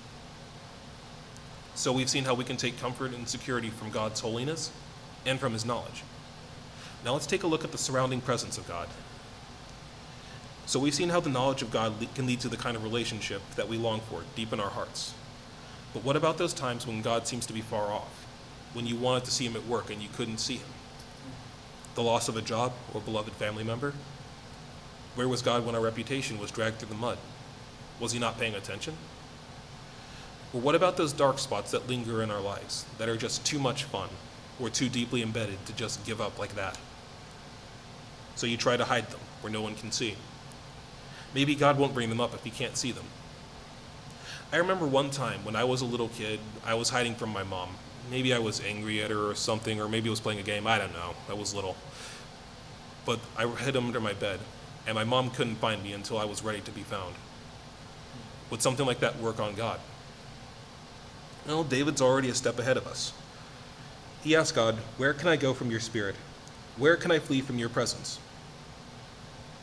So 1.75 1.91
we've 1.91 2.09
seen 2.09 2.25
how 2.25 2.33
we 2.33 2.43
can 2.43 2.57
take 2.57 2.79
comfort 2.79 3.13
and 3.13 3.27
security 3.27 3.69
from 3.69 3.91
God's 3.91 4.19
holiness 4.19 4.71
and 5.27 5.39
from 5.39 5.53
his 5.53 5.65
knowledge. 5.65 6.03
Now 7.05 7.13
let's 7.13 7.27
take 7.27 7.43
a 7.43 7.47
look 7.47 7.63
at 7.63 7.71
the 7.71 7.77
surrounding 7.77 8.21
presence 8.21 8.57
of 8.57 8.67
God. 8.67 8.87
So 10.65 10.79
we've 10.79 10.93
seen 10.93 11.09
how 11.09 11.19
the 11.19 11.29
knowledge 11.29 11.61
of 11.61 11.71
God 11.71 11.93
can 12.15 12.25
lead 12.25 12.39
to 12.41 12.49
the 12.49 12.57
kind 12.57 12.75
of 12.75 12.83
relationship 12.83 13.41
that 13.55 13.69
we 13.69 13.77
long 13.77 14.01
for 14.01 14.23
deep 14.35 14.51
in 14.51 14.59
our 14.59 14.69
hearts. 14.69 15.13
But 15.93 16.03
what 16.03 16.15
about 16.15 16.37
those 16.37 16.53
times 16.53 16.85
when 16.85 17.01
God 17.01 17.27
seems 17.27 17.45
to 17.45 17.53
be 17.53 17.61
far 17.61 17.91
off? 17.91 18.25
When 18.73 18.85
you 18.85 18.97
wanted 18.97 19.23
to 19.25 19.31
see 19.31 19.45
him 19.45 19.55
at 19.55 19.65
work 19.65 19.89
and 19.89 20.01
you 20.01 20.09
couldn't 20.09 20.39
see 20.39 20.55
him? 20.55 20.67
The 21.95 22.03
loss 22.03 22.27
of 22.27 22.35
a 22.35 22.41
job 22.41 22.73
or 22.93 22.99
beloved 22.99 23.33
family 23.33 23.63
member? 23.63 23.93
Where 25.15 25.27
was 25.27 25.41
God 25.41 25.65
when 25.65 25.73
our 25.73 25.81
reputation 25.81 26.37
was 26.37 26.51
dragged 26.51 26.79
through 26.79 26.89
the 26.89 26.95
mud? 26.95 27.17
Was 27.99 28.11
he 28.11 28.19
not 28.19 28.37
paying 28.37 28.53
attention? 28.53 28.95
Or 30.53 30.61
what 30.61 30.75
about 30.75 30.97
those 30.97 31.13
dark 31.13 31.39
spots 31.39 31.71
that 31.71 31.87
linger 31.87 32.21
in 32.21 32.29
our 32.29 32.41
lives 32.41 32.85
that 32.97 33.09
are 33.09 33.17
just 33.17 33.45
too 33.45 33.57
much 33.57 33.85
fun 33.85 34.09
or 34.59 34.69
too 34.69 34.89
deeply 34.89 35.21
embedded 35.21 35.65
to 35.65 35.73
just 35.73 36.05
give 36.05 36.21
up 36.21 36.39
like 36.39 36.55
that? 36.55 36.77
So 38.35 38.47
you 38.47 38.57
try 38.57 38.77
to 38.77 38.85
hide 38.85 39.09
them 39.09 39.19
where 39.41 39.51
no 39.51 39.61
one 39.61 39.75
can 39.75 39.91
see. 39.91 40.15
Maybe 41.33 41.55
God 41.55 41.77
won't 41.77 41.93
bring 41.93 42.09
them 42.09 42.21
up 42.21 42.33
if 42.33 42.43
he 42.43 42.49
can't 42.49 42.77
see 42.77 42.91
them. 42.91 43.05
I 44.51 44.57
remember 44.57 44.87
one 44.87 45.09
time 45.09 45.43
when 45.43 45.55
I 45.55 45.63
was 45.63 45.81
a 45.81 45.85
little 45.85 46.09
kid, 46.09 46.39
I 46.65 46.73
was 46.75 46.89
hiding 46.89 47.15
from 47.15 47.31
my 47.31 47.43
mom. 47.43 47.69
Maybe 48.09 48.33
I 48.33 48.39
was 48.39 48.61
angry 48.61 49.03
at 49.03 49.11
her 49.11 49.29
or 49.29 49.35
something, 49.35 49.81
or 49.81 49.89
maybe 49.89 50.07
I 50.07 50.11
was 50.11 50.21
playing 50.21 50.39
a 50.39 50.43
game. 50.43 50.65
I 50.65 50.77
don't 50.77 50.93
know. 50.93 51.15
I 51.29 51.33
was 51.33 51.53
little. 51.53 51.75
But 53.05 53.19
I 53.37 53.45
hid 53.47 53.75
under 53.75 53.99
my 53.99 54.13
bed 54.13 54.39
and 54.87 54.95
my 54.95 55.03
mom 55.03 55.29
couldn't 55.29 55.57
find 55.57 55.83
me 55.83 55.91
until 55.91 56.17
I 56.17 56.25
was 56.25 56.41
ready 56.41 56.61
to 56.61 56.71
be 56.71 56.81
found. 56.81 57.13
Would 58.49 58.61
something 58.61 58.85
like 58.85 59.01
that 59.01 59.19
work 59.19 59.39
on 59.39 59.53
God? 59.53 59.81
Well, 61.45 61.65
David's 61.65 62.01
already 62.01 62.29
a 62.29 62.33
step 62.33 62.57
ahead 62.57 62.77
of 62.77 62.87
us. 62.87 63.11
He 64.23 64.35
asked 64.35 64.55
God, 64.55 64.75
Where 64.97 65.13
can 65.13 65.27
I 65.27 65.35
go 65.35 65.53
from 65.53 65.71
your 65.71 65.79
spirit? 65.79 66.15
Where 66.77 66.95
can 66.95 67.11
I 67.11 67.19
flee 67.19 67.41
from 67.41 67.57
your 67.57 67.69
presence? 67.69 68.19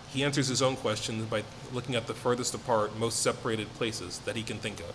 He 0.09 0.23
answers 0.23 0.49
his 0.49 0.63
own 0.63 0.77
question 0.77 1.25
by 1.25 1.43
looking 1.73 1.97
at 1.97 2.07
the 2.07 2.15
furthest 2.15 2.55
apart, 2.55 2.97
most 2.99 3.21
separated 3.21 3.73
places 3.75 4.21
that 4.21 4.37
he 4.37 4.43
can 4.43 4.59
think 4.59 4.81
of. 4.81 4.95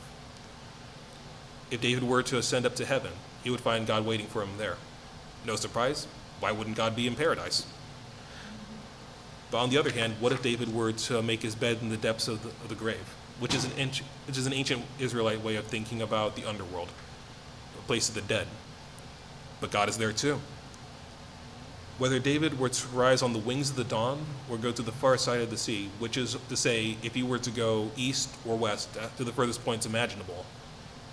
If 1.71 1.81
David 1.81 2.03
were 2.03 2.23
to 2.23 2.37
ascend 2.37 2.65
up 2.65 2.75
to 2.75 2.85
heaven, 2.85 3.11
he 3.43 3.49
would 3.49 3.59
find 3.59 3.85
God 3.85 4.05
waiting 4.05 4.27
for 4.27 4.41
him 4.41 4.57
there. 4.57 4.77
No 5.45 5.55
surprise, 5.55 6.07
why 6.39 6.51
wouldn't 6.51 6.77
God 6.77 6.95
be 6.95 7.05
in 7.05 7.15
paradise? 7.15 7.65
But 9.51 9.59
on 9.59 9.69
the 9.69 9.77
other 9.77 9.91
hand, 9.91 10.15
what 10.19 10.31
if 10.31 10.41
David 10.41 10.73
were 10.73 10.91
to 10.91 11.21
make 11.21 11.41
his 11.41 11.55
bed 11.55 11.79
in 11.81 11.89
the 11.89 11.97
depths 11.97 12.27
of 12.27 12.43
the, 12.43 12.49
of 12.49 12.69
the 12.69 12.75
grave, 12.75 13.15
which 13.39 13.55
is, 13.55 13.65
an 13.65 13.89
which 14.27 14.37
is 14.37 14.45
an 14.45 14.53
ancient 14.53 14.83
Israelite 14.99 15.43
way 15.43 15.55
of 15.55 15.65
thinking 15.65 16.01
about 16.01 16.35
the 16.35 16.45
underworld, 16.45 16.89
a 17.77 17.81
place 17.83 18.09
of 18.09 18.15
the 18.15 18.21
dead? 18.21 18.47
But 19.61 19.71
God 19.71 19.89
is 19.89 19.97
there 19.97 20.11
too. 20.11 20.39
Whether 21.97 22.19
David 22.19 22.59
were 22.59 22.69
to 22.69 22.87
rise 22.89 23.21
on 23.21 23.33
the 23.33 23.39
wings 23.39 23.71
of 23.71 23.75
the 23.75 23.83
dawn 23.83 24.25
or 24.49 24.57
go 24.57 24.71
to 24.71 24.81
the 24.81 24.91
far 24.91 25.17
side 25.17 25.41
of 25.41 25.49
the 25.49 25.57
sea, 25.57 25.89
which 25.99 26.15
is 26.15 26.37
to 26.47 26.55
say, 26.55 26.97
if 27.03 27.13
he 27.13 27.23
were 27.23 27.39
to 27.39 27.51
go 27.51 27.91
east 27.97 28.33
or 28.45 28.55
west 28.55 28.89
uh, 28.97 29.07
to 29.17 29.25
the 29.25 29.33
furthest 29.33 29.65
points 29.65 29.85
imaginable, 29.85 30.45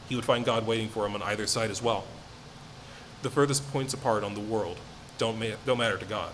he 0.09 0.15
would 0.15 0.25
find 0.25 0.45
God 0.45 0.65
waiting 0.67 0.89
for 0.89 1.05
him 1.05 1.15
on 1.17 1.23
either 1.23 1.47
side 1.49 1.71
as 1.71 1.83
well. 1.83 2.05
The 3.23 3.31
furthest 3.31 3.69
points 3.73 3.95
apart 3.95 4.23
on 4.23 4.35
the 4.35 4.41
world 4.41 4.79
don't, 5.19 5.41
ma- 5.41 5.57
don't 5.65 5.79
matter 5.79 5.99
to 5.99 6.05
God 6.05 6.33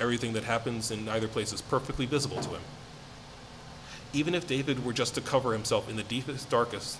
everything 0.00 0.32
that 0.32 0.44
happens 0.44 0.90
in 0.90 1.08
either 1.08 1.28
place 1.28 1.52
is 1.52 1.60
perfectly 1.60 2.06
visible 2.06 2.40
to 2.40 2.48
him. 2.50 2.62
Even 4.12 4.34
if 4.34 4.46
David 4.46 4.84
were 4.84 4.92
just 4.92 5.14
to 5.14 5.20
cover 5.20 5.52
himself 5.52 5.88
in 5.88 5.96
the 5.96 6.02
deepest, 6.02 6.48
darkest, 6.48 6.98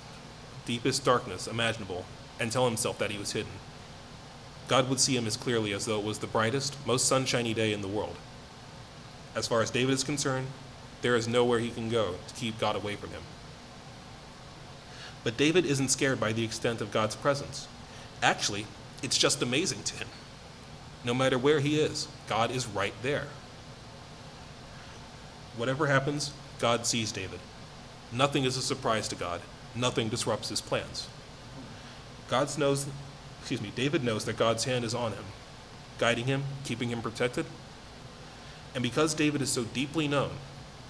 deepest 0.66 1.04
darkness 1.04 1.48
imaginable 1.48 2.04
and 2.38 2.52
tell 2.52 2.66
himself 2.66 2.98
that 2.98 3.10
he 3.10 3.18
was 3.18 3.32
hidden, 3.32 3.52
God 4.70 4.88
would 4.88 5.00
see 5.00 5.16
him 5.16 5.26
as 5.26 5.36
clearly 5.36 5.72
as 5.72 5.86
though 5.86 5.98
it 5.98 6.04
was 6.04 6.20
the 6.20 6.28
brightest, 6.28 6.76
most 6.86 7.06
sunshiny 7.06 7.52
day 7.52 7.72
in 7.72 7.82
the 7.82 7.88
world. 7.88 8.14
As 9.34 9.48
far 9.48 9.62
as 9.62 9.70
David 9.70 9.94
is 9.94 10.04
concerned, 10.04 10.46
there 11.02 11.16
is 11.16 11.26
nowhere 11.26 11.58
he 11.58 11.70
can 11.70 11.88
go 11.88 12.14
to 12.28 12.34
keep 12.34 12.56
God 12.60 12.76
away 12.76 12.94
from 12.94 13.10
him. 13.10 13.22
But 15.24 15.36
David 15.36 15.66
isn't 15.66 15.88
scared 15.88 16.20
by 16.20 16.32
the 16.32 16.44
extent 16.44 16.80
of 16.80 16.92
God's 16.92 17.16
presence. 17.16 17.66
Actually, 18.22 18.64
it's 19.02 19.18
just 19.18 19.42
amazing 19.42 19.82
to 19.82 19.96
him. 19.96 20.06
No 21.04 21.14
matter 21.14 21.36
where 21.36 21.58
he 21.58 21.80
is, 21.80 22.06
God 22.28 22.52
is 22.52 22.68
right 22.68 22.94
there. 23.02 23.26
Whatever 25.56 25.88
happens, 25.88 26.32
God 26.60 26.86
sees 26.86 27.10
David. 27.10 27.40
Nothing 28.12 28.44
is 28.44 28.56
a 28.56 28.62
surprise 28.62 29.08
to 29.08 29.16
God. 29.16 29.40
Nothing 29.74 30.08
disrupts 30.10 30.48
his 30.48 30.60
plans. 30.60 31.08
God 32.28 32.56
knows, 32.56 32.86
excuse 33.40 33.60
me, 33.60 33.72
David 33.74 34.04
knows 34.04 34.24
that 34.26 34.36
God's 34.36 34.64
hand 34.64 34.84
is 34.84 34.94
on 34.94 35.12
him, 35.12 35.24
guiding 35.98 36.26
him, 36.26 36.44
keeping 36.64 36.90
him 36.90 37.02
protected. 37.02 37.46
And 38.74 38.82
because 38.82 39.14
David 39.14 39.42
is 39.42 39.50
so 39.50 39.64
deeply 39.64 40.06
known 40.06 40.30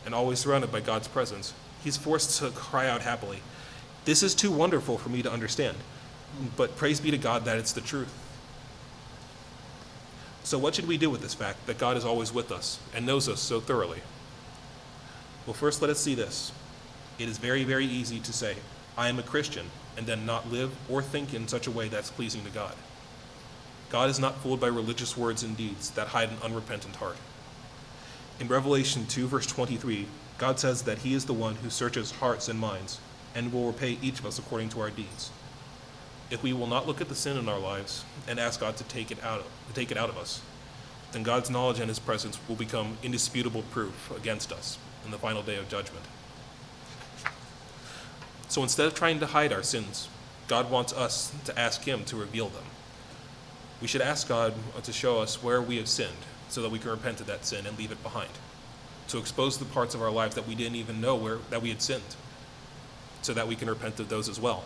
and 0.05 0.15
always 0.15 0.41
surrounded 0.41 0.71
by 0.71 0.81
God's 0.81 1.09
presence, 1.09 1.55
he's 1.83 1.97
forced 1.97 2.39
to 2.39 2.51
cry 2.51 2.89
out 2.89 3.03
happily, 3.03 3.41
This 4.05 4.23
is 4.23 4.35
too 4.35 4.51
wonderful 4.51 4.99
for 4.99 5.09
me 5.09 5.23
to 5.23 5.33
understand. 5.33 5.77
But 6.57 6.77
praise 6.77 7.01
be 7.01 7.11
to 7.11 7.19
God 7.19 7.45
that 7.45 7.59
it's 7.59 7.73
the 7.73 7.81
truth. 7.81 8.13
So, 10.45 10.59
what 10.59 10.75
should 10.75 10.89
we 10.89 10.97
do 10.97 11.11
with 11.11 11.21
this 11.21 11.35
fact 11.35 11.67
that 11.67 11.79
God 11.79 11.97
is 11.97 12.05
always 12.05 12.33
with 12.33 12.51
us 12.51 12.79
and 12.95 13.07
knows 13.07 13.29
us 13.29 13.41
so 13.41 13.61
thoroughly? 13.61 14.01
Well, 15.47 15.55
first, 15.55 15.81
let 15.83 15.91
us 15.91 16.01
see 16.01 16.15
this. 16.15 16.53
It 17.19 17.29
is 17.29 17.39
very, 17.39 17.65
very 17.65 17.87
easy 17.87 18.21
to 18.21 18.33
say, 18.33 18.57
I 18.97 19.09
am 19.09 19.19
a 19.19 19.23
Christian, 19.23 19.67
and 19.97 20.07
then 20.07 20.27
not 20.27 20.51
live 20.51 20.71
or 20.89 21.03
think 21.03 21.35
in 21.35 21.49
such 21.49 21.67
a 21.67 21.71
way 21.71 21.89
that's 21.89 22.11
pleasing 22.11 22.45
to 22.45 22.51
God. 22.51 22.75
God 23.91 24.09
is 24.09 24.21
not 24.21 24.37
fooled 24.37 24.61
by 24.61 24.69
religious 24.69 25.17
words 25.17 25.43
and 25.43 25.57
deeds 25.57 25.91
that 25.91 26.09
hide 26.09 26.29
an 26.29 26.39
unrepentant 26.43 26.97
heart. 26.97 27.17
In 28.39 28.49
Revelation 28.49 29.07
2, 29.07 29.27
verse 29.27 29.47
23, 29.47 30.07
God 30.39 30.59
says 30.59 30.83
that 30.83 30.99
He 30.99 31.13
is 31.13 31.27
the 31.27 31.35
one 31.35 31.57
who 31.57 31.69
searches 31.69 32.13
hearts 32.13 32.49
and 32.49 32.59
minds 32.59 33.01
and 33.35 33.53
will 33.53 33.67
repay 33.67 33.99
each 34.01 34.21
of 34.21 34.27
us 34.27 34.39
according 34.39 34.71
to 34.71 34.81
our 34.81 34.91
deeds. 34.91 35.31
If 36.31 36.43
we 36.43 36.53
will 36.53 36.69
not 36.69 36.87
look 36.87 37.01
at 37.01 37.09
the 37.09 37.15
sin 37.15 37.37
in 37.37 37.49
our 37.49 37.59
lives 37.59 38.05
and 38.29 38.39
ask 38.39 38.61
God 38.61 38.77
to 38.77 38.85
take 38.85 39.11
it 39.11 39.23
out 39.23 39.41
of, 39.41 39.47
to 39.69 39.75
take 39.75 39.91
it 39.91 39.99
out 39.99 40.09
of 40.09 40.17
us, 40.17 40.41
then 41.13 41.25
God's 41.25 41.51
knowledge 41.51 41.81
and 41.81 41.89
His 41.89 41.99
presence 41.99 42.39
will 42.49 42.55
become 42.55 42.97
indisputable 43.03 43.63
proof 43.71 44.11
against 44.17 44.53
us 44.53 44.79
in 45.05 45.11
the 45.11 45.19
final 45.19 45.43
day 45.43 45.57
of 45.57 45.69
judgment. 45.69 46.05
So 48.51 48.65
instead 48.65 48.89
of 48.89 48.95
trying 48.95 49.21
to 49.21 49.27
hide 49.27 49.53
our 49.53 49.63
sins, 49.63 50.09
God 50.49 50.73
wants 50.73 50.93
us 50.93 51.33
to 51.45 51.57
ask 51.57 51.83
Him 51.83 52.05
to 52.07 52.17
reveal 52.17 52.49
them. 52.49 52.65
We 53.81 53.87
should 53.87 54.01
ask 54.01 54.29
God 54.29 54.55
to 54.83 54.93
show 54.93 55.21
us 55.21 55.41
where 55.41 55.63
we 55.63 55.77
have 55.77 55.87
sinned 55.87 56.27
so 56.49 56.61
that 56.63 56.71
we 56.73 56.81
can 56.81 56.91
repent 56.91 57.21
of 57.21 57.29
that 57.29 57.47
sin 57.47 57.65
and 57.65 57.79
leave 57.79 57.93
it 57.93 58.03
behind. 58.03 58.31
To 59.09 59.19
expose 59.19 59.57
the 59.57 59.65
parts 59.67 59.95
of 59.95 60.03
our 60.03 60.11
lives 60.11 60.35
that 60.35 60.49
we 60.49 60.57
didn't 60.57 60.75
even 60.75 61.01
know 61.01 61.15
where, 61.15 61.39
that 61.51 61.63
we 61.63 61.69
had 61.69 61.81
sinned 61.81 62.17
so 63.23 63.33
that 63.35 63.47
we 63.47 63.55
can 63.55 63.69
repent 63.69 64.01
of 64.01 64.09
those 64.09 64.29
as 64.29 64.41
well. 64.41 64.65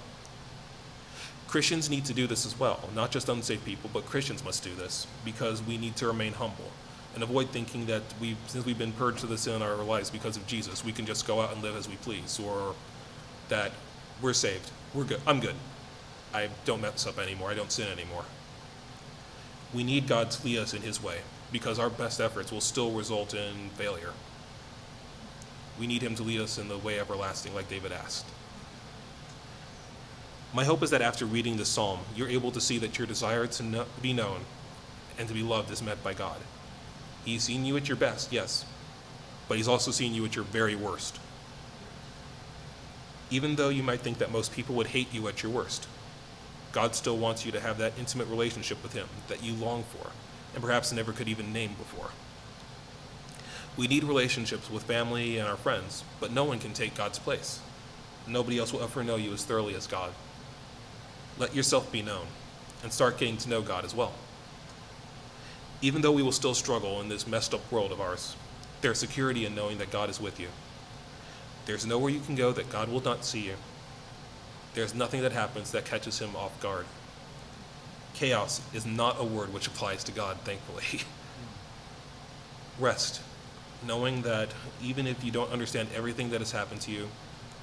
Christians 1.47 1.91
need 1.91 2.07
to 2.07 2.15
do 2.15 2.27
this 2.27 2.47
as 2.47 2.59
well, 2.59 2.89
not 2.95 3.11
just 3.11 3.29
unsaved 3.29 3.67
people, 3.67 3.91
but 3.93 4.07
Christians 4.07 4.43
must 4.43 4.65
do 4.65 4.75
this 4.75 5.07
because 5.27 5.63
we 5.63 5.77
need 5.77 5.95
to 5.97 6.07
remain 6.07 6.33
humble 6.33 6.71
and 7.15 7.23
avoid 7.23 7.51
thinking 7.51 7.85
that 7.87 8.03
we, 8.19 8.35
since 8.47 8.65
we've 8.65 8.79
been 8.79 8.93
purged 8.93 9.25
of 9.25 9.29
the 9.29 9.37
sin 9.37 9.57
in 9.57 9.63
our 9.63 9.77
lives 9.77 10.09
because 10.09 10.39
of 10.39 10.47
Jesus, 10.47 10.83
we 10.83 10.91
can 10.91 11.05
just 11.05 11.27
go 11.27 11.43
out 11.43 11.53
and 11.53 11.63
live 11.63 11.77
as 11.77 11.87
we 11.87 11.97
please, 11.97 12.41
or 12.41 12.75
that 13.49 13.73
we're 14.23 14.33
saved, 14.33 14.71
we're 14.93 15.05
good, 15.05 15.21
I'm 15.27 15.41
good, 15.41 15.57
I 16.33 16.49
don't 16.65 16.81
mess 16.81 17.07
up 17.07 17.19
anymore, 17.19 17.51
I 17.51 17.55
don't 17.55 17.73
sin 17.73 17.89
anymore. 17.91 18.25
We 19.73 19.83
need 19.83 20.07
God 20.07 20.31
to 20.31 20.45
lead 20.45 20.59
us 20.59 20.75
in 20.75 20.83
His 20.83 21.03
way 21.03 21.19
because 21.51 21.79
our 21.79 21.91
best 21.91 22.21
efforts 22.21 22.53
will 22.53 22.61
still 22.61 22.93
result 22.93 23.35
in 23.35 23.71
failure. 23.75 24.13
We 25.79 25.87
need 25.87 26.03
Him 26.03 26.15
to 26.17 26.23
lead 26.23 26.41
us 26.41 26.59
in 26.59 26.69
the 26.69 26.79
way 26.79 26.99
everlasting, 26.99 27.55
like 27.55 27.69
David 27.69 27.93
asked. 27.93 28.27
My 30.53 30.63
hope 30.63 30.85
is 30.85 30.91
that 30.91 31.03
after 31.03 31.27
reading 31.27 31.57
this 31.57 31.69
psalm, 31.69 31.99
you're 32.15 32.29
able 32.29 32.53
to 32.53 32.61
see 32.61 32.79
that 32.79 32.97
your 32.97 33.09
desire 33.09 33.49
to 33.49 33.63
know, 33.65 33.87
be 34.01 34.13
known 34.13 34.43
and 35.19 35.27
to 35.27 35.35
be 35.35 35.43
loved 35.43 35.71
is 35.73 35.83
met 35.83 36.03
by 36.05 36.15
God. 36.15 36.39
He's 37.25 37.43
seen 37.43 37.65
you 37.65 37.77
at 37.77 37.89
your 37.89 37.97
best, 37.97 38.33
yes, 38.33 38.65
but 39.49 39.57
He's 39.57 39.67
also 39.67 39.91
seen 39.91 40.15
you 40.15 40.25
at 40.25 40.37
your 40.37 40.45
very 40.45 40.77
worst. 40.77 41.19
Even 43.35 43.57
though 43.57 43.69
you 43.69 43.83
might 43.83 43.99
think 43.99 44.19
that 44.19 44.31
most 44.31 44.53
people 44.53 44.77
would 44.77 44.87
hate 44.87 45.13
you 45.13 45.27
at 45.27 45.43
your 45.43 45.51
worst, 45.51 45.89
God 46.71 46.95
still 46.95 47.17
wants 47.17 47.45
you 47.45 47.51
to 47.51 47.59
have 47.59 47.79
that 47.79 47.99
intimate 47.99 48.29
relationship 48.29 48.81
with 48.81 48.93
Him 48.93 49.09
that 49.27 49.43
you 49.43 49.55
long 49.55 49.83
for 49.83 50.11
and 50.55 50.63
perhaps 50.63 50.93
never 50.93 51.11
could 51.11 51.27
even 51.27 51.53
name 51.53 51.75
before. 51.77 52.11
We 53.77 53.89
need 53.89 54.05
relationships 54.05 54.71
with 54.71 54.85
family 54.85 55.37
and 55.39 55.49
our 55.49 55.57
friends, 55.57 56.05
but 56.21 56.31
no 56.31 56.45
one 56.45 56.61
can 56.61 56.75
take 56.75 56.95
God's 56.95 57.19
place. 57.19 57.59
Nobody 58.29 58.57
else 58.57 58.73
will 58.73 58.85
ever 58.85 59.03
know 59.03 59.17
you 59.17 59.33
as 59.33 59.45
thoroughly 59.45 59.75
as 59.75 59.89
God. 59.89 60.13
Let 61.37 61.57
yourself 61.57 61.91
be 61.91 62.03
known 62.03 62.27
and 62.85 62.93
start 62.93 63.19
getting 63.19 63.37
to 63.39 63.51
know 63.51 63.63
God 63.63 63.85
as 63.85 63.97
well. 63.97 64.13
Even 65.83 66.03
though 66.03 66.13
we 66.13 66.23
will 66.23 66.31
still 66.31 66.55
struggle 66.55 67.01
in 67.01 67.09
this 67.09 67.27
messed 67.27 67.53
up 67.53 67.73
world 67.73 67.91
of 67.91 68.01
ours, 68.01 68.37
there's 68.81 69.01
security 69.01 69.45
in 69.45 69.57
knowing 69.57 69.79
that 69.79 69.91
God 69.91 70.09
is 70.09 70.21
with 70.21 70.39
you. 70.39 70.47
There's 71.67 71.87
nowhere 71.87 72.11
you 72.11 72.21
can 72.21 72.35
go 72.35 72.53
that 72.53 72.71
God 72.71 72.89
will 72.89 73.01
not 73.01 73.25
see 73.25 73.41
you. 73.41 73.55
There's 74.75 74.95
nothing 74.95 75.23
that 75.23 75.33
happens 75.33 75.71
that 75.73 75.85
catches 75.85 76.19
him 76.19 76.37
off 76.37 76.61
guard. 76.61 76.87
Chaos 78.13 78.61
is 78.73 78.85
not 78.85 79.21
a 79.21 79.25
word 79.25 79.53
which 79.53 79.67
applies 79.67 80.05
to 80.05 80.13
God, 80.13 80.37
thankfully. 80.45 81.05
Rest, 82.79 83.23
knowing 83.87 84.23
that 84.23 84.49
even 84.83 85.07
if 85.07 85.25
you 85.25 85.31
don't 85.31 85.53
understand 85.53 85.89
everything 85.95 86.31
that 86.31 86.41
has 86.41 86.53
happened 86.53 86.81
to 86.83 86.91
you 86.91 87.09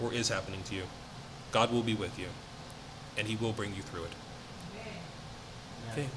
or 0.02 0.14
is 0.14 0.30
happening 0.30 0.64
to 0.64 0.76
you, 0.76 0.84
God 1.52 1.72
will 1.72 1.84
be 1.84 1.94
with 1.94 2.18
you 2.18 2.28
and 3.18 3.28
he 3.28 3.36
will 3.36 3.52
bring 3.52 3.76
you 3.76 3.82
through 3.82 4.04
it. 4.04 4.12
Okay, 5.92 6.08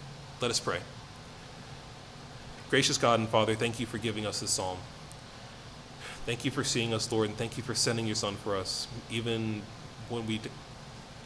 let 0.40 0.50
us 0.50 0.60
pray. 0.60 0.78
Gracious 2.70 2.98
God 2.98 3.18
and 3.18 3.28
Father, 3.28 3.54
thank 3.54 3.80
you 3.80 3.86
for 3.86 3.98
giving 3.98 4.26
us 4.26 4.40
this 4.40 4.52
psalm. 4.52 4.78
Thank 6.26 6.46
you 6.46 6.50
for 6.50 6.64
seeing 6.64 6.94
us, 6.94 7.10
Lord, 7.12 7.28
and 7.28 7.36
thank 7.36 7.58
you 7.58 7.62
for 7.62 7.74
sending 7.74 8.06
your 8.06 8.14
Son 8.14 8.36
for 8.36 8.56
us, 8.56 8.88
even 9.10 9.60
when 10.08 10.26
we, 10.26 10.40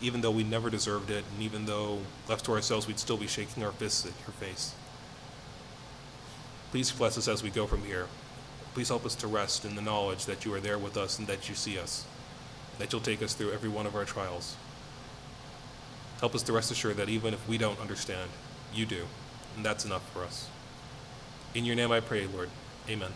even 0.00 0.22
though 0.22 0.32
we 0.32 0.42
never 0.42 0.70
deserved 0.70 1.10
it, 1.10 1.24
and 1.34 1.42
even 1.42 1.66
though 1.66 2.00
left 2.28 2.44
to 2.46 2.52
ourselves, 2.52 2.88
we'd 2.88 2.98
still 2.98 3.16
be 3.16 3.28
shaking 3.28 3.62
our 3.62 3.70
fists 3.70 4.04
at 4.04 4.12
your 4.26 4.34
face. 4.40 4.74
Please 6.72 6.90
bless 6.90 7.16
us 7.16 7.28
as 7.28 7.44
we 7.44 7.50
go 7.50 7.64
from 7.66 7.84
here. 7.84 8.08
Please 8.74 8.88
help 8.88 9.06
us 9.06 9.14
to 9.16 9.28
rest 9.28 9.64
in 9.64 9.76
the 9.76 9.82
knowledge 9.82 10.26
that 10.26 10.44
you 10.44 10.52
are 10.52 10.60
there 10.60 10.78
with 10.78 10.96
us 10.96 11.18
and 11.18 11.28
that 11.28 11.48
you 11.48 11.54
see 11.54 11.78
us, 11.78 12.04
that 12.78 12.92
you'll 12.92 13.00
take 13.00 13.22
us 13.22 13.34
through 13.34 13.52
every 13.52 13.68
one 13.68 13.86
of 13.86 13.94
our 13.94 14.04
trials. 14.04 14.56
Help 16.18 16.34
us 16.34 16.42
to 16.42 16.52
rest 16.52 16.72
assured 16.72 16.96
that 16.96 17.08
even 17.08 17.32
if 17.32 17.48
we 17.48 17.56
don't 17.56 17.80
understand, 17.80 18.30
you 18.74 18.84
do, 18.84 19.06
and 19.56 19.64
that's 19.64 19.84
enough 19.84 20.08
for 20.12 20.24
us. 20.24 20.48
In 21.54 21.64
your 21.64 21.76
name 21.76 21.92
I 21.92 22.00
pray, 22.00 22.26
Lord. 22.26 22.50
Amen. 22.88 23.12